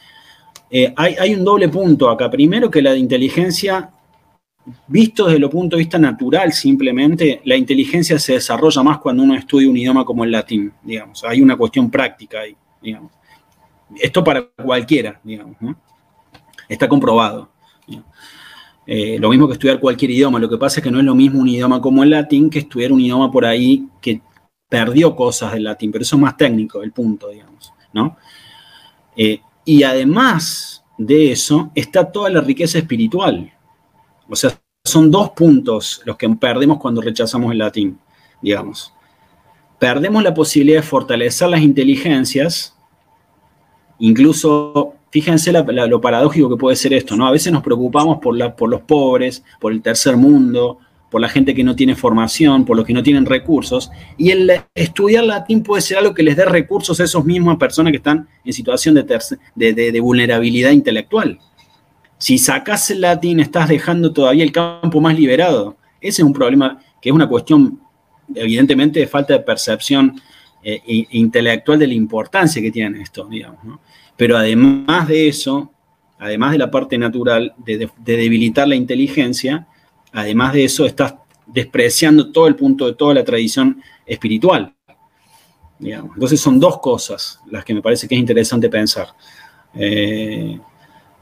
[0.70, 2.32] eh, hay, un doble punto acá.
[2.32, 3.90] Primero que la inteligencia,
[4.88, 9.36] visto desde el punto de vista natural simplemente, la inteligencia se desarrolla más cuando uno
[9.36, 11.22] estudia un idioma como el latín, digamos.
[11.26, 13.12] Hay una cuestión práctica ahí, digamos.
[14.00, 15.58] Esto para cualquiera, digamos.
[16.70, 17.50] Está comprobado.
[18.88, 20.40] Eh, lo mismo que estudiar cualquier idioma.
[20.40, 22.60] Lo que pasa es que no es lo mismo un idioma como el latín que
[22.60, 24.22] estudiar un idioma por ahí que
[24.74, 28.18] perdió cosas del latín, pero eso es más técnico, el punto, digamos, ¿no?
[29.16, 33.54] Eh, y además de eso está toda la riqueza espiritual.
[34.28, 38.00] O sea, son dos puntos los que perdemos cuando rechazamos el latín,
[38.42, 38.92] digamos.
[39.78, 42.76] Perdemos la posibilidad de fortalecer las inteligencias,
[44.00, 47.28] incluso, fíjense lo paradójico que puede ser esto, ¿no?
[47.28, 50.80] A veces nos preocupamos por, por los pobres, por el tercer mundo,
[51.14, 54.52] por la gente que no tiene formación, por los que no tienen recursos, y el
[54.74, 58.28] estudiar latín puede ser algo que les dé recursos a esos mismas personas que están
[58.44, 61.38] en situación de, de, vulnerabilidad intelectual.
[62.18, 65.78] Si sacas el latín, estás dejando todavía el campo más liberado.
[66.02, 67.80] Ese es un problema que es una cuestión,
[68.34, 70.20] evidentemente, de falta de percepción
[70.64, 73.60] eh, intelectual de la importancia que tiene esto, digamos.
[74.18, 75.72] Pero además de eso,
[76.18, 79.68] además de la parte natural de debilitar la inteligencia,
[80.14, 84.74] además de eso, estás despreciando todo el punto de toda la tradición espiritual.
[85.80, 89.10] Entonces son dos cosas las que me parece que es interesante pensar.
[89.76, 90.58] Eh,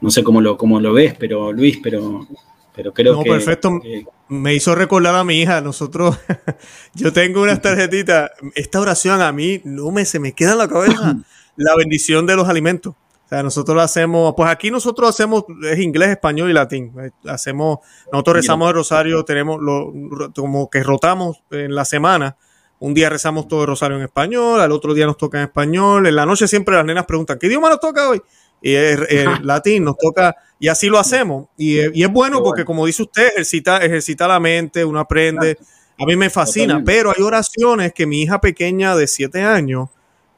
[0.00, 2.26] no sé cómo lo, cómo lo ves, pero Luis, pero,
[2.74, 3.30] pero creo no, que...
[3.30, 3.80] Perfecto.
[4.28, 5.60] me hizo recordar a mi hija.
[5.60, 6.18] Nosotros,
[6.94, 8.30] yo tengo unas tarjetitas.
[8.54, 11.16] Esta oración a mí no me se me queda en la cabeza.
[11.56, 12.94] la bendición de los alimentos.
[13.32, 16.92] Sea, nosotros lo hacemos, pues aquí nosotros hacemos, es inglés, español y latín.
[17.24, 17.78] Hacemos,
[18.12, 19.90] nosotros rezamos el rosario, tenemos lo,
[20.36, 22.36] como que rotamos en la semana.
[22.78, 26.06] Un día rezamos todo el rosario en español, al otro día nos toca en español.
[26.06, 28.20] En la noche siempre las nenas preguntan, ¿qué idioma nos toca hoy?
[28.60, 29.00] Y es,
[29.42, 31.46] latín, nos toca, y así lo hacemos.
[31.56, 35.56] Y, es bueno porque, como dice usted, ejercita, ejercita la mente, uno aprende.
[35.98, 39.88] A mí me fascina, pero hay oraciones que mi hija pequeña de siete años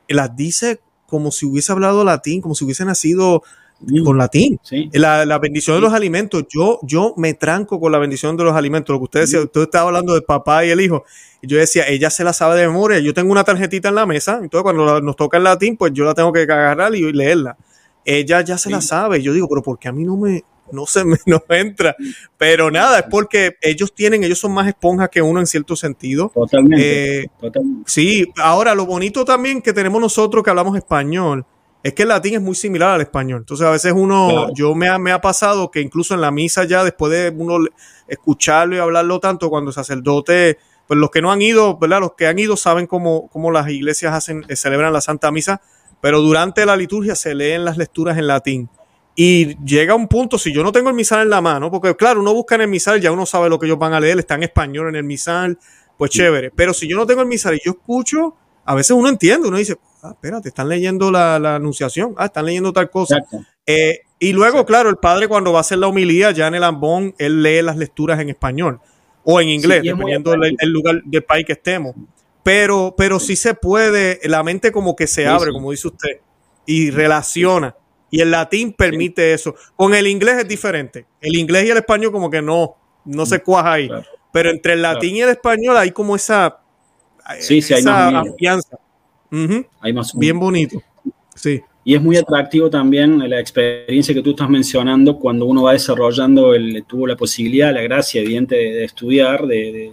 [0.06, 0.78] las dice
[1.14, 3.44] como si hubiese hablado latín, como si hubiese nacido
[4.04, 4.58] con latín.
[4.92, 6.44] La, bendición de los alimentos.
[6.48, 8.92] Yo, yo me tranco con la bendición de los alimentos.
[8.92, 11.04] Lo que usted decía, usted estaba hablando del papá y el hijo.
[11.40, 12.98] Y yo decía, ella se la sabe de memoria.
[12.98, 14.40] Yo tengo una tarjetita en la mesa.
[14.42, 17.56] Entonces, cuando nos toca el latín, pues yo la tengo que agarrar y leerla.
[18.04, 19.22] Ella ya se la sabe.
[19.22, 20.42] Yo digo, pero ¿por qué a mí no me,
[20.72, 21.96] no se me no entra.
[22.38, 26.30] Pero nada, es porque ellos tienen, ellos son más esponjas que uno en cierto sentido.
[26.34, 27.28] Totalmente, eh,
[27.86, 31.46] Sí, ahora lo bonito también que tenemos nosotros que hablamos español
[31.84, 33.40] es que el latín es muy similar al español.
[33.40, 36.64] Entonces a veces uno, yo me ha, me ha pasado que incluso en la misa
[36.64, 37.58] ya después de uno
[38.08, 40.56] escucharlo y hablarlo tanto cuando el sacerdote,
[40.88, 42.00] pues los que no han ido, ¿verdad?
[42.00, 45.60] Los que han ido saben cómo, cómo las iglesias hacen, eh, celebran la Santa Misa,
[46.00, 48.70] pero durante la liturgia se leen las lecturas en latín.
[49.16, 52.20] Y llega un punto, si yo no tengo el misal en la mano, porque claro,
[52.20, 54.34] uno busca en el misal, ya uno sabe lo que ellos van a leer, está
[54.34, 55.58] en español en el misal,
[55.96, 56.50] pues chévere.
[56.50, 58.34] Pero si yo no tengo el misal y yo escucho,
[58.64, 62.72] a veces uno entiende, uno dice, ah, espérate, están leyendo la, anunciación, ah, están leyendo
[62.72, 63.18] tal cosa.
[63.66, 66.64] Eh, y luego, claro, el padre cuando va a hacer la homilía, ya en el
[66.64, 68.80] ambón, él lee las lecturas en español
[69.22, 71.94] o en inglés, dependiendo del lugar del país que estemos.
[72.42, 76.20] Pero, pero sí se puede, la mente como que se abre, como dice usted,
[76.66, 77.74] y relaciona.
[78.14, 79.56] Y el latín permite eso.
[79.74, 81.04] Con el inglés es diferente.
[81.20, 83.90] El inglés y el español como que no, no se cuaja ahí.
[84.32, 86.60] Pero entre el latín y el español hay como esa,
[87.40, 88.78] sí, sí, esa hay confianza.
[89.80, 90.80] Hay más Bien bonito.
[91.34, 91.60] Sí.
[91.82, 96.54] Y es muy atractivo también la experiencia que tú estás mencionando cuando uno va desarrollando,
[96.54, 99.92] el, tuvo la posibilidad, la gracia evidente de, estudiar de,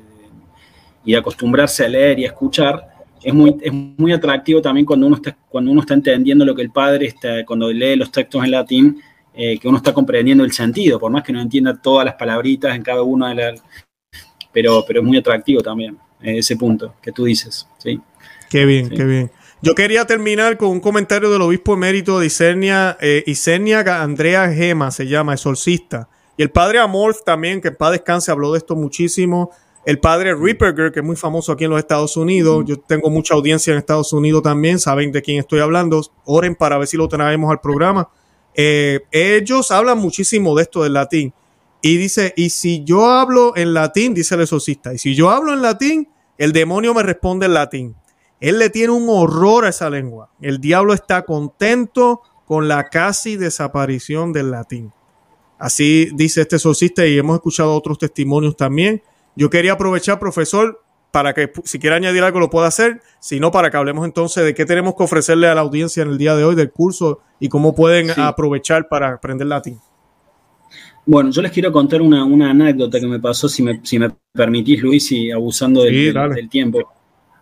[1.03, 2.90] y acostumbrarse a leer y a escuchar
[3.23, 6.61] es muy, es muy atractivo también cuando uno, está, cuando uno está entendiendo lo que
[6.61, 9.01] el padre está, cuando lee los textos en latín,
[9.33, 12.75] eh, que uno está comprendiendo el sentido, por más que no entienda todas las palabritas
[12.75, 13.63] en cada una de las...
[14.51, 17.67] Pero, pero es muy atractivo también eh, ese punto que tú dices.
[17.77, 17.99] ¿sí?
[18.49, 19.31] Qué bien, qué bien.
[19.61, 23.23] Yo quería terminar con un comentario del obispo emérito de Isenia, eh,
[23.87, 26.09] Andrea Gema, se llama, exorcista.
[26.35, 29.51] Y el padre Amorf también, que en paz descanse, habló de esto muchísimo
[29.85, 32.63] el padre Ripperger, que es muy famoso aquí en los Estados Unidos.
[32.67, 36.01] Yo tengo mucha audiencia en Estados Unidos también, saben de quién estoy hablando.
[36.25, 38.09] Oren para ver si lo traemos al programa.
[38.53, 41.33] Eh, ellos hablan muchísimo de esto del latín.
[41.81, 45.51] Y dice, y si yo hablo en latín, dice el exorcista, y si yo hablo
[45.51, 46.07] en latín,
[46.37, 47.95] el demonio me responde en latín.
[48.39, 50.29] Él le tiene un horror a esa lengua.
[50.41, 54.91] El diablo está contento con la casi desaparición del latín.
[55.57, 59.01] Así dice este exorcista y hemos escuchado otros testimonios también.
[59.35, 63.51] Yo quería aprovechar, profesor, para que si quiere añadir algo lo pueda hacer, si no,
[63.51, 66.35] para que hablemos entonces de qué tenemos que ofrecerle a la audiencia en el día
[66.35, 69.79] de hoy del curso y cómo pueden aprovechar para aprender latín.
[71.05, 74.81] Bueno, yo les quiero contar una, anécdota que me pasó, si me, si me permitís,
[74.81, 76.79] Luis, y abusando del, tiempo.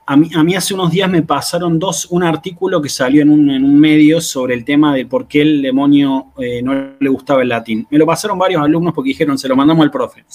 [0.08, 3.30] A mí, a mí, hace unos días me pasaron dos, un artículo que salió en
[3.30, 7.10] un, en un medio sobre el tema de por qué el demonio eh, no le
[7.10, 7.86] gustaba el latín.
[7.92, 10.26] Me lo pasaron varios alumnos porque dijeron, se lo mandamos al profe.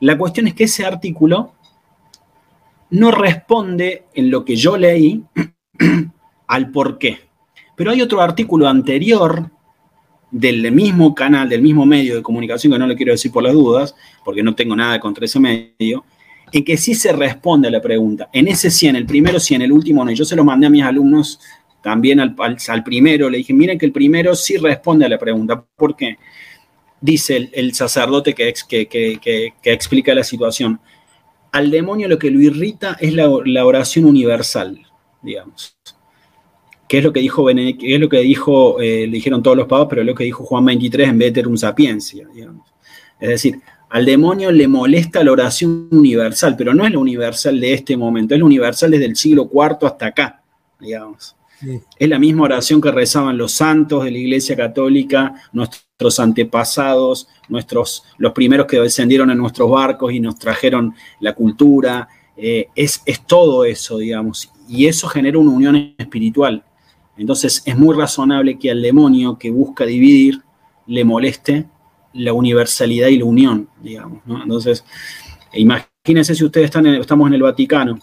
[0.00, 1.54] La cuestión es que ese artículo
[2.90, 5.22] no responde en lo que yo leí
[6.46, 7.18] al por qué.
[7.76, 9.50] Pero hay otro artículo anterior
[10.30, 13.52] del mismo canal, del mismo medio de comunicación, que no le quiero decir por las
[13.52, 13.94] dudas,
[14.24, 16.04] porque no tengo nada contra ese medio,
[16.52, 18.28] en que sí se responde a la pregunta.
[18.32, 20.10] En ese sí, en el primero sí, en el último no.
[20.12, 21.40] Yo se lo mandé a mis alumnos
[21.82, 25.64] también al, al primero, le dije, miren que el primero sí responde a la pregunta.
[25.76, 26.18] ¿Por qué?
[27.00, 28.52] Dice el, sacerdote que,
[29.64, 30.80] explica la situación.
[31.52, 33.28] Al demonio lo que lo irrita es la,
[33.64, 34.80] oración universal,
[35.22, 35.76] digamos.
[36.88, 39.68] ¿Qué es lo que dijo, qué es lo que dijo eh, le dijeron todos los
[39.68, 42.66] papas, pero es lo que dijo Juan 23 en Veterum Sapiencia, digamos.
[43.20, 47.74] Es decir, al demonio le molesta la oración universal, pero no es la universal de
[47.74, 50.42] este momento, es la universal desde el siglo IV hasta acá,
[50.80, 51.36] digamos.
[51.98, 58.04] Es la misma oración que rezaban los santos de la Iglesia Católica, nuestros antepasados, nuestros,
[58.16, 62.08] los primeros que descendieron en nuestros barcos y nos trajeron la cultura.
[62.36, 64.50] Eh, es, es todo eso, digamos.
[64.68, 66.64] Y eso genera una unión espiritual.
[67.16, 70.40] Entonces es muy razonable que al demonio que busca dividir
[70.86, 71.66] le moleste
[72.14, 74.22] la universalidad y la unión, digamos.
[74.26, 74.84] Entonces,
[75.52, 77.98] imagínense si ustedes están estamos en el Vaticano,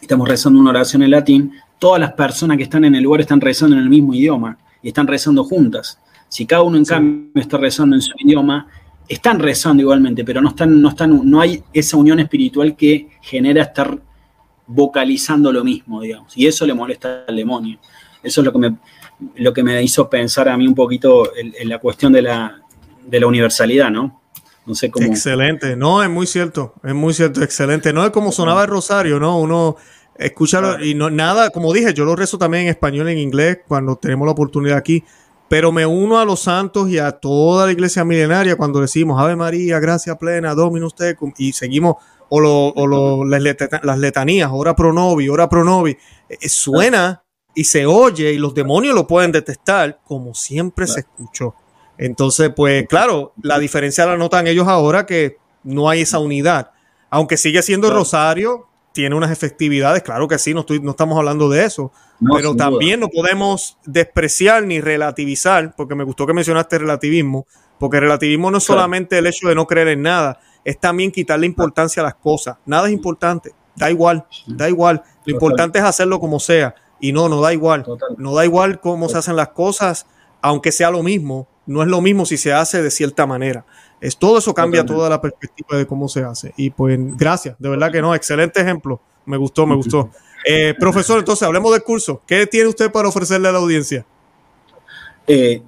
[0.00, 3.40] estamos rezando una oración en latín, todas las personas que están en el lugar están
[3.40, 5.98] rezando en el mismo idioma y están rezando juntas.
[6.30, 8.68] Si cada uno en cambio está rezando en su idioma,
[9.08, 13.64] están rezando igualmente, pero no están, no están, no hay esa unión espiritual que genera
[13.64, 13.98] estar
[14.68, 16.36] vocalizando lo mismo, digamos.
[16.36, 17.80] Y eso le molesta al demonio.
[18.22, 18.76] Eso es lo que me,
[19.34, 22.62] lo que me hizo pensar a mí un poquito en, la cuestión de la,
[23.04, 24.22] de la universalidad, ¿no?
[24.64, 25.06] No sé cómo.
[25.06, 27.92] Excelente, no, es muy cierto, es muy cierto, excelente.
[27.92, 29.40] No es como sonaba el rosario, ¿no?
[29.40, 29.74] Uno
[30.16, 33.96] escucha y no, nada, como dije, yo lo rezo también en español, en inglés, cuando
[33.96, 35.02] tenemos la oportunidad aquí,
[35.50, 39.34] pero me uno a los santos y a toda la iglesia milenaria cuando decimos Ave
[39.34, 41.96] María, gracia plena, Dominus tecum, y seguimos,
[42.28, 45.98] o, lo, o lo, las, letanías, ora pro novi, ora pro novi,
[46.28, 51.56] eh, suena y se oye y los demonios lo pueden detestar como siempre se escuchó.
[51.98, 56.70] Entonces, pues claro, la diferencia la notan ellos ahora que no hay esa unidad.
[57.10, 61.48] Aunque sigue siendo Rosario, tiene unas efectividades, claro que sí, no, estoy, no estamos hablando
[61.48, 61.92] de eso,
[62.32, 67.46] pero también no podemos despreciar ni relativizar, porque me gustó que mencionaste relativismo,
[67.78, 71.46] porque relativismo no es solamente el hecho de no creer en nada, es también quitarle
[71.46, 72.56] importancia a las cosas.
[72.66, 75.02] Nada es importante, da igual, da igual.
[75.24, 76.74] Lo importante es hacerlo como sea.
[77.00, 77.86] Y no, no da igual.
[78.18, 80.06] No da igual cómo se hacen las cosas,
[80.42, 81.48] aunque sea lo mismo.
[81.66, 83.64] No es lo mismo si se hace de cierta manera.
[84.00, 86.52] Es, todo eso cambia toda la perspectiva de cómo se hace.
[86.56, 89.00] Y pues gracias, de verdad que no, excelente ejemplo.
[89.26, 90.10] Me gustó, me gustó.
[90.46, 92.22] Eh, profesor, entonces hablemos del curso.
[92.26, 94.06] ¿Qué tiene usted para ofrecerle a la audiencia?
[95.26, 95.62] Eh,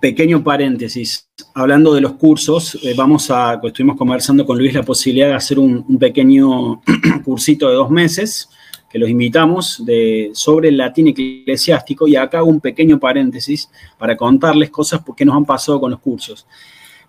[0.00, 1.28] pequeño paréntesis.
[1.54, 5.58] Hablando de los cursos, eh, vamos a, estuvimos conversando con Luis la posibilidad de hacer
[5.58, 6.82] un, un pequeño
[7.24, 8.50] cursito de dos meses
[8.92, 14.18] que los invitamos de, sobre el latín eclesiástico y acá hago un pequeño paréntesis para
[14.18, 16.46] contarles cosas que nos han pasado con los cursos.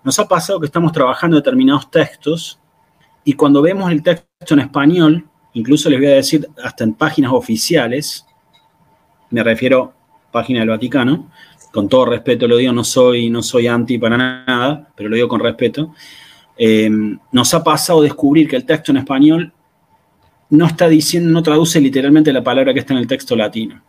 [0.04, 2.60] Nos ha pasado que estamos trabajando determinados textos
[3.24, 7.32] y cuando vemos el texto en español, incluso les voy a decir hasta en páginas
[7.32, 8.26] oficiales,
[9.30, 9.94] me refiero
[10.28, 11.30] a página del Vaticano,
[11.72, 15.26] con todo respeto lo digo, no soy, no soy anti para nada, pero lo digo
[15.26, 15.94] con respeto,
[16.58, 16.90] eh,
[17.32, 19.52] nos ha pasado descubrir que el texto en español
[20.50, 23.82] no está diciendo, no traduce literalmente la palabra que está en el texto latino.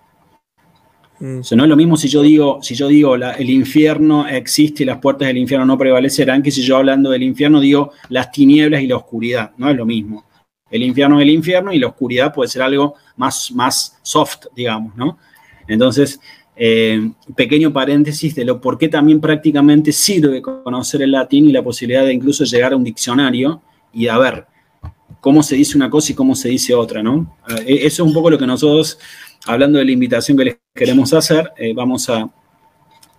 [1.19, 1.39] Mm.
[1.55, 4.97] no es lo mismo si yo digo, si yo digo el infierno existe y las
[4.97, 8.87] puertas del infierno no prevalecerán, que si yo hablando del infierno digo las tinieblas y
[8.87, 9.51] la oscuridad.
[9.57, 10.25] No es lo mismo.
[10.69, 14.95] El infierno es el infierno y la oscuridad puede ser algo más, más soft, digamos,
[14.95, 15.17] ¿no?
[15.67, 16.19] Entonces,
[16.55, 21.63] eh, pequeño paréntesis de lo por qué también prácticamente sirve conocer el latín y la
[21.63, 23.61] posibilidad de incluso llegar a un diccionario
[23.93, 24.45] y a ver
[25.19, 27.37] cómo se dice una cosa y cómo se dice otra, ¿no?
[27.65, 28.99] Eh, eso es un poco lo que nosotros,
[29.45, 32.29] hablando de la invitación que les queremos hacer, eh, vamos a,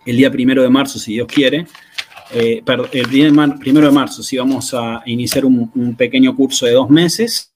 [0.05, 1.65] el día primero de marzo, si Dios quiere,
[2.33, 2.61] eh,
[2.91, 7.51] el primero de marzo, sí vamos a iniciar un, pequeño curso de dos meses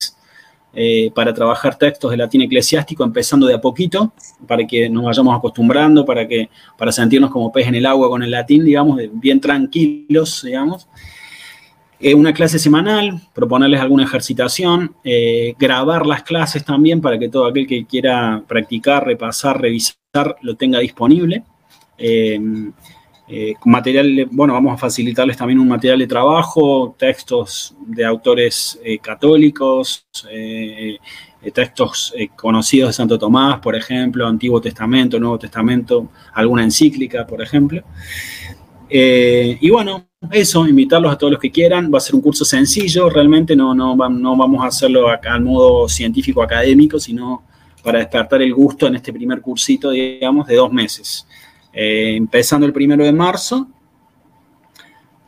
[1.13, 4.13] para trabajar textos de latín eclesiástico, empezando de a poquito,
[4.47, 8.23] para que nos vayamos acostumbrando, para, que, para sentirnos como pez en el agua con
[8.23, 10.87] el latín, digamos, bien tranquilos, digamos.
[12.03, 17.45] Eh, una clase semanal, proponerles alguna ejercitación, eh, grabar las clases también para que todo
[17.45, 21.43] aquel que quiera practicar, repasar, revisar, lo tenga disponible.
[21.99, 22.39] Eh,
[23.65, 30.05] material, bueno, vamos a facilitarles también un material de trabajo, textos de autores católicos,
[31.53, 37.83] textos conocidos de Santo Tomás, por ejemplo, Antiguo Testamento, Nuevo Testamento, alguna encíclica, por ejemplo.
[38.89, 41.91] y bueno, eso, invitarlos a todos los que quieran.
[41.91, 45.41] Va a ser un curso sencillo, realmente no, no, no vamos a hacerlo acá al
[45.41, 47.43] modo científico académico, sino
[47.83, 51.25] para despertar el gusto en este primer cursito, digamos, de dos meses.
[51.73, 53.67] Eh, empezando el primero de marzo,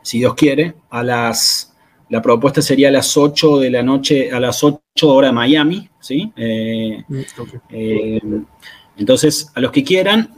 [0.01, 1.73] si Dios quiere, a las,
[2.09, 5.89] la propuesta sería a las 8 de la noche, a las 8 horas de Miami,
[5.99, 6.31] ¿sí?
[6.35, 7.21] Eh, mm,
[7.69, 8.21] eh,
[8.97, 10.29] entonces, a los que quieran,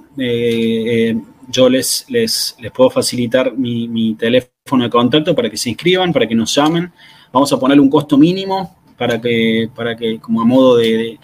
[1.48, 6.36] yo les, les, puedo facilitar mi, teléfono de contacto para que se inscriban, para que
[6.36, 6.92] nos llamen.
[7.32, 11.18] Vamos a ponerle un costo mínimo para que, para que como a modo de,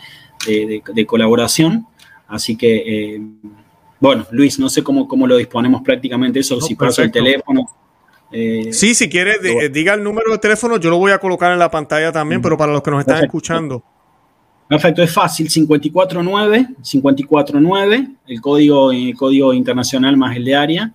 [1.06, 1.86] colaboración.
[2.28, 3.22] Así que, eh,
[4.00, 7.70] bueno, Luis, no sé cómo, cómo lo disponemos prácticamente eso, si paso el teléfono.
[8.32, 11.60] Eh, sí, si quiere, diga el número de teléfono, yo lo voy a colocar en
[11.60, 13.84] la pantalla también, pero para los que nos están escuchando.
[14.72, 20.94] Perfecto, es fácil, 549, 549, el código, el código internacional más el de área,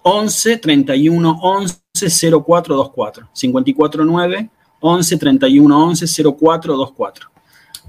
[0.00, 4.50] 11 31 11 0424, 549
[4.80, 7.30] 11 31 11 0424.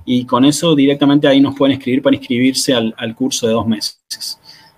[0.04, 4.02] Y con eso directamente ahí nos pueden escribir para inscribirse al, curso de dos meses.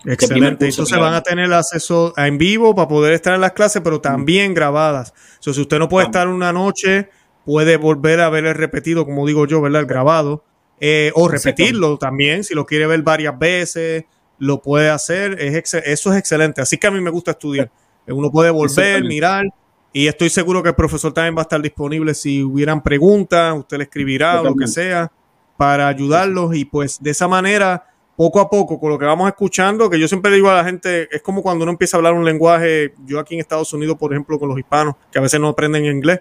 [0.06, 0.68] Este Excelente.
[0.68, 4.54] Entonces van a tener acceso en vivo para poder estar en las clases, pero también
[4.54, 5.16] grabadas.
[5.48, 7.10] O si usted no puede estar una noche
[7.48, 9.80] puede volver a ver el repetido, como digo yo, ¿verdad?
[9.80, 10.44] El grabado.
[10.82, 14.04] eh, o repetirlo también, si lo quiere ver varias veces,
[14.38, 17.72] lo puede hacer, es eso es excelente, así que a mí me gusta estudiar,
[18.06, 19.46] uno puede volver, mirar,
[19.94, 23.78] y estoy seguro que el profesor también va a estar disponible si hubieran preguntas, usted
[23.78, 25.12] le escribirá o lo que sea
[25.56, 27.86] para ayudarlos y pues de esa manera,
[28.16, 31.08] poco a poco, con lo que vamos escuchando, que yo siempre digo a la gente,
[31.10, 34.12] es como cuando uno empieza a hablar un lenguaje, yo aquí en Estados Unidos, por
[34.12, 36.20] ejemplo, con los hispanos, que a veces no aprenden inglés,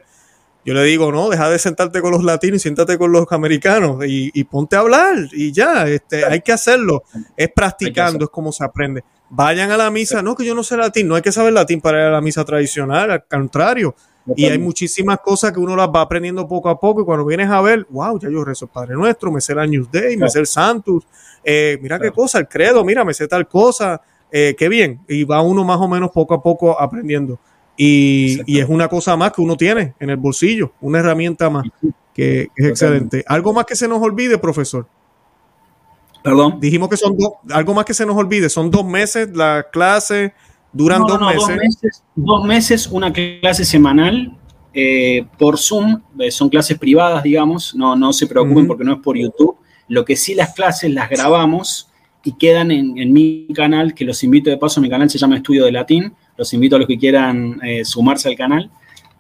[0.67, 4.05] yo le digo, no, deja de sentarte con los latinos y siéntate con los americanos
[4.05, 7.05] y, ponte a hablar y ya, este, hay que hacerlo.
[7.37, 9.05] Es practicando, es como se aprende.
[9.31, 11.81] Vayan a la misa, no, que yo no sé latín, no hay que saber latín
[11.81, 13.95] para ir a la misa tradicional, al contrario.
[14.35, 17.49] Y hay muchísimas cosas que uno las va aprendiendo poco a poco y cuando vienes
[17.49, 20.29] a ver, wow, ya yo rezo el Padre Nuestro, me sé el Años Day, me
[20.29, 21.07] sé el Santus,
[21.45, 24.01] eh, mira qué cosa, el credo, mira, me sé tal cosa,
[24.33, 25.03] eh, qué bien.
[25.07, 27.39] Y va uno más o menos poco a poco aprendiendo.
[27.77, 31.67] Y, es una cosa más que uno tiene en el bolsillo, una herramienta más
[32.15, 33.25] que, es excelente.
[33.27, 34.87] ¿Algo más que se nos olvide, profesor?
[36.23, 36.59] Perdón.
[36.59, 40.33] Dijimos que son dos, algo más que se nos olvide, son dos meses la clase,
[40.73, 42.03] duran dos, meses.
[42.15, 42.87] dos, meses.
[42.89, 44.37] una clase semanal
[44.73, 49.01] eh, por Zoom, eh, son clases privadas, digamos, no, no se preocupen porque no es
[49.01, 49.57] por YouTube.
[49.89, 51.91] Lo que sí las clases las grabamos
[52.25, 55.37] y quedan en, en mi canal, que los invito de paso, mi canal se llama
[55.37, 58.71] Estudio de Latín los invito a los que quieran eh, sumarse al canal,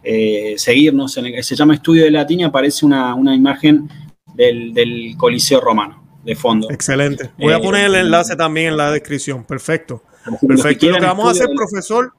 [0.02, 1.12] eh, seguirnos.
[1.12, 3.88] se llama Estudio de Latín y aparece una, imagen
[4.34, 6.70] del, Coliseo Romano de fondo.
[6.70, 7.30] Excelente.
[7.38, 9.44] Voy a poner el eh, enlace también en la descripción.
[9.44, 10.02] Perfecto.
[10.46, 10.86] Perfecto.
[10.90, 12.12] lo que vamos a hacer, profesor,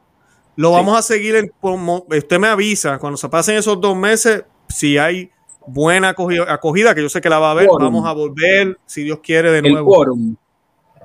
[0.55, 1.35] lo vamos a seguir.
[1.35, 5.29] En, usted me avisa cuando se pasen esos dos meses, si hay
[5.67, 9.19] buena acogida, que yo sé que la va a haber, vamos a volver, si Dios
[9.21, 9.77] quiere, de nuevo.
[9.77, 10.35] El quórum.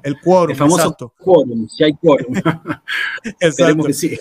[0.03, 0.51] El quórum.
[0.51, 2.35] El famoso quórum, si hay quórum.
[3.41, 3.85] exacto.
[3.85, 4.19] Que sí.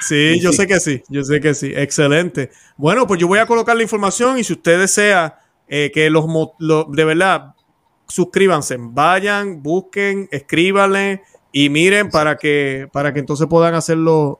[0.00, 1.72] Sí, yo sé que sí, yo sé que sí.
[1.74, 2.50] Excelente.
[2.76, 5.38] Bueno, pues yo voy a colocar la información y si usted desea
[5.68, 6.26] eh, que los,
[6.58, 7.54] de verdad,
[8.08, 11.22] suscríbanse, vayan, busquen, escríbanle
[11.52, 14.36] y miren para que, para que entonces puedan hacer los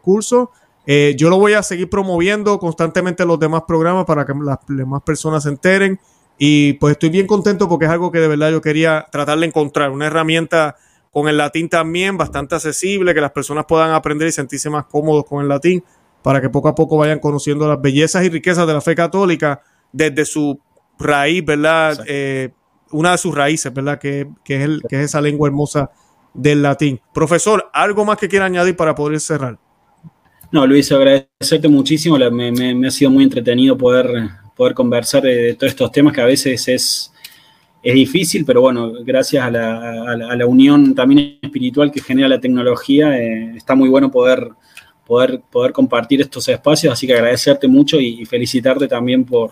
[0.00, 0.48] cursos.
[0.86, 5.02] Eh, yo lo voy a seguir promoviendo constantemente los demás programas para que las demás
[5.02, 6.00] personas se enteren.
[6.38, 9.46] Y pues estoy bien contento porque es algo que de verdad yo quería tratar de
[9.46, 10.76] encontrar, una herramienta
[11.12, 15.24] con el latín también bastante accesible, que las personas puedan aprender y sentirse más cómodos
[15.26, 15.84] con el latín,
[16.22, 19.60] para que poco a poco vayan conociendo las bellezas y riquezas de la fe católica
[19.92, 20.58] desde su
[20.98, 22.02] raíz, ¿verdad?
[22.06, 22.50] Eh,
[22.92, 23.98] una de sus raíces, ¿verdad?
[23.98, 25.90] Que, es el, que es esa lengua hermosa
[26.32, 26.98] del latín.
[27.12, 29.58] Profesor, ¿algo más que quiera añadir para poder cerrar?
[30.50, 32.18] No, Luis, agradecerte muchísimo.
[32.18, 34.30] me, ha sido muy entretenido poder
[34.62, 37.12] poder conversar de, todos estos temas que a veces es,
[37.82, 43.56] es difícil, pero bueno, gracias a la, unión también espiritual que genera la tecnología, eh,
[43.56, 44.50] está muy bueno poder,
[45.04, 49.50] poder, poder compartir estos espacios, así que agradecerte mucho y, felicitarte también por,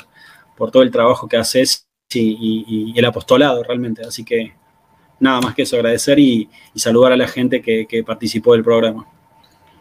[0.57, 4.53] por todo el trabajo que haces y, el apostolado realmente, así que
[5.19, 9.09] nada más que eso, agradecer y, saludar a la gente que, que participó del programa.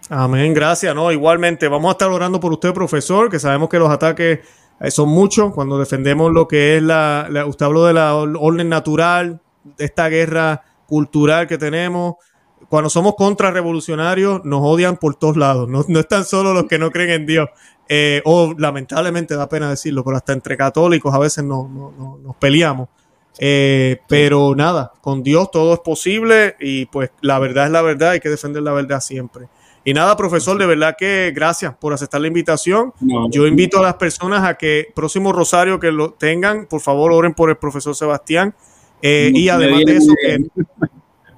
[0.09, 1.11] Amén, gracias, ¿no?
[1.11, 4.39] Igualmente, vamos a estar orando por usted, profesor, que sabemos que los ataques
[4.89, 9.41] son muchos cuando defendemos lo que es la, usted habló de la orden natural,
[9.77, 12.15] de esta guerra cultural que tenemos.
[12.69, 15.67] Cuando somos contrarrevolucionarios, nos odian por todos lados.
[15.67, 17.49] No, no están solo los que no creen en Dios.
[17.91, 21.67] Eh, o lamentablemente da pena decirlo, pero hasta entre católicos a veces no,
[22.21, 22.87] nos peleamos.
[23.39, 28.11] Eh, pero nada, con Dios todo es posible y pues la verdad es la verdad,
[28.11, 29.47] hay que defender la verdad siempre.
[29.89, 32.93] Y nada, profesor, de verdad que gracias por aceptar la invitación.
[33.31, 37.33] Yo invito a las personas a que próximo rosario que lo tengan, por favor, oren
[37.33, 38.53] por el profesor Sebastián.
[39.01, 40.13] Eh, y además de eso,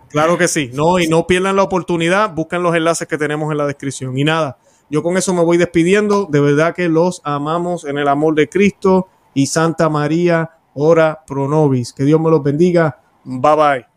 [0.10, 3.58] claro que sí, no, y no pierdan la oportunidad, busquen los enlaces que tenemos en
[3.58, 4.18] la descripción.
[4.18, 4.58] Y nada,
[4.90, 6.26] yo con eso me voy despidiendo.
[6.30, 11.48] De verdad que los amamos en el amor de Cristo y Santa María, ora pro
[11.48, 11.94] nobis.
[11.94, 13.00] Que Dios me los bendiga.
[13.24, 13.91] Bye bye.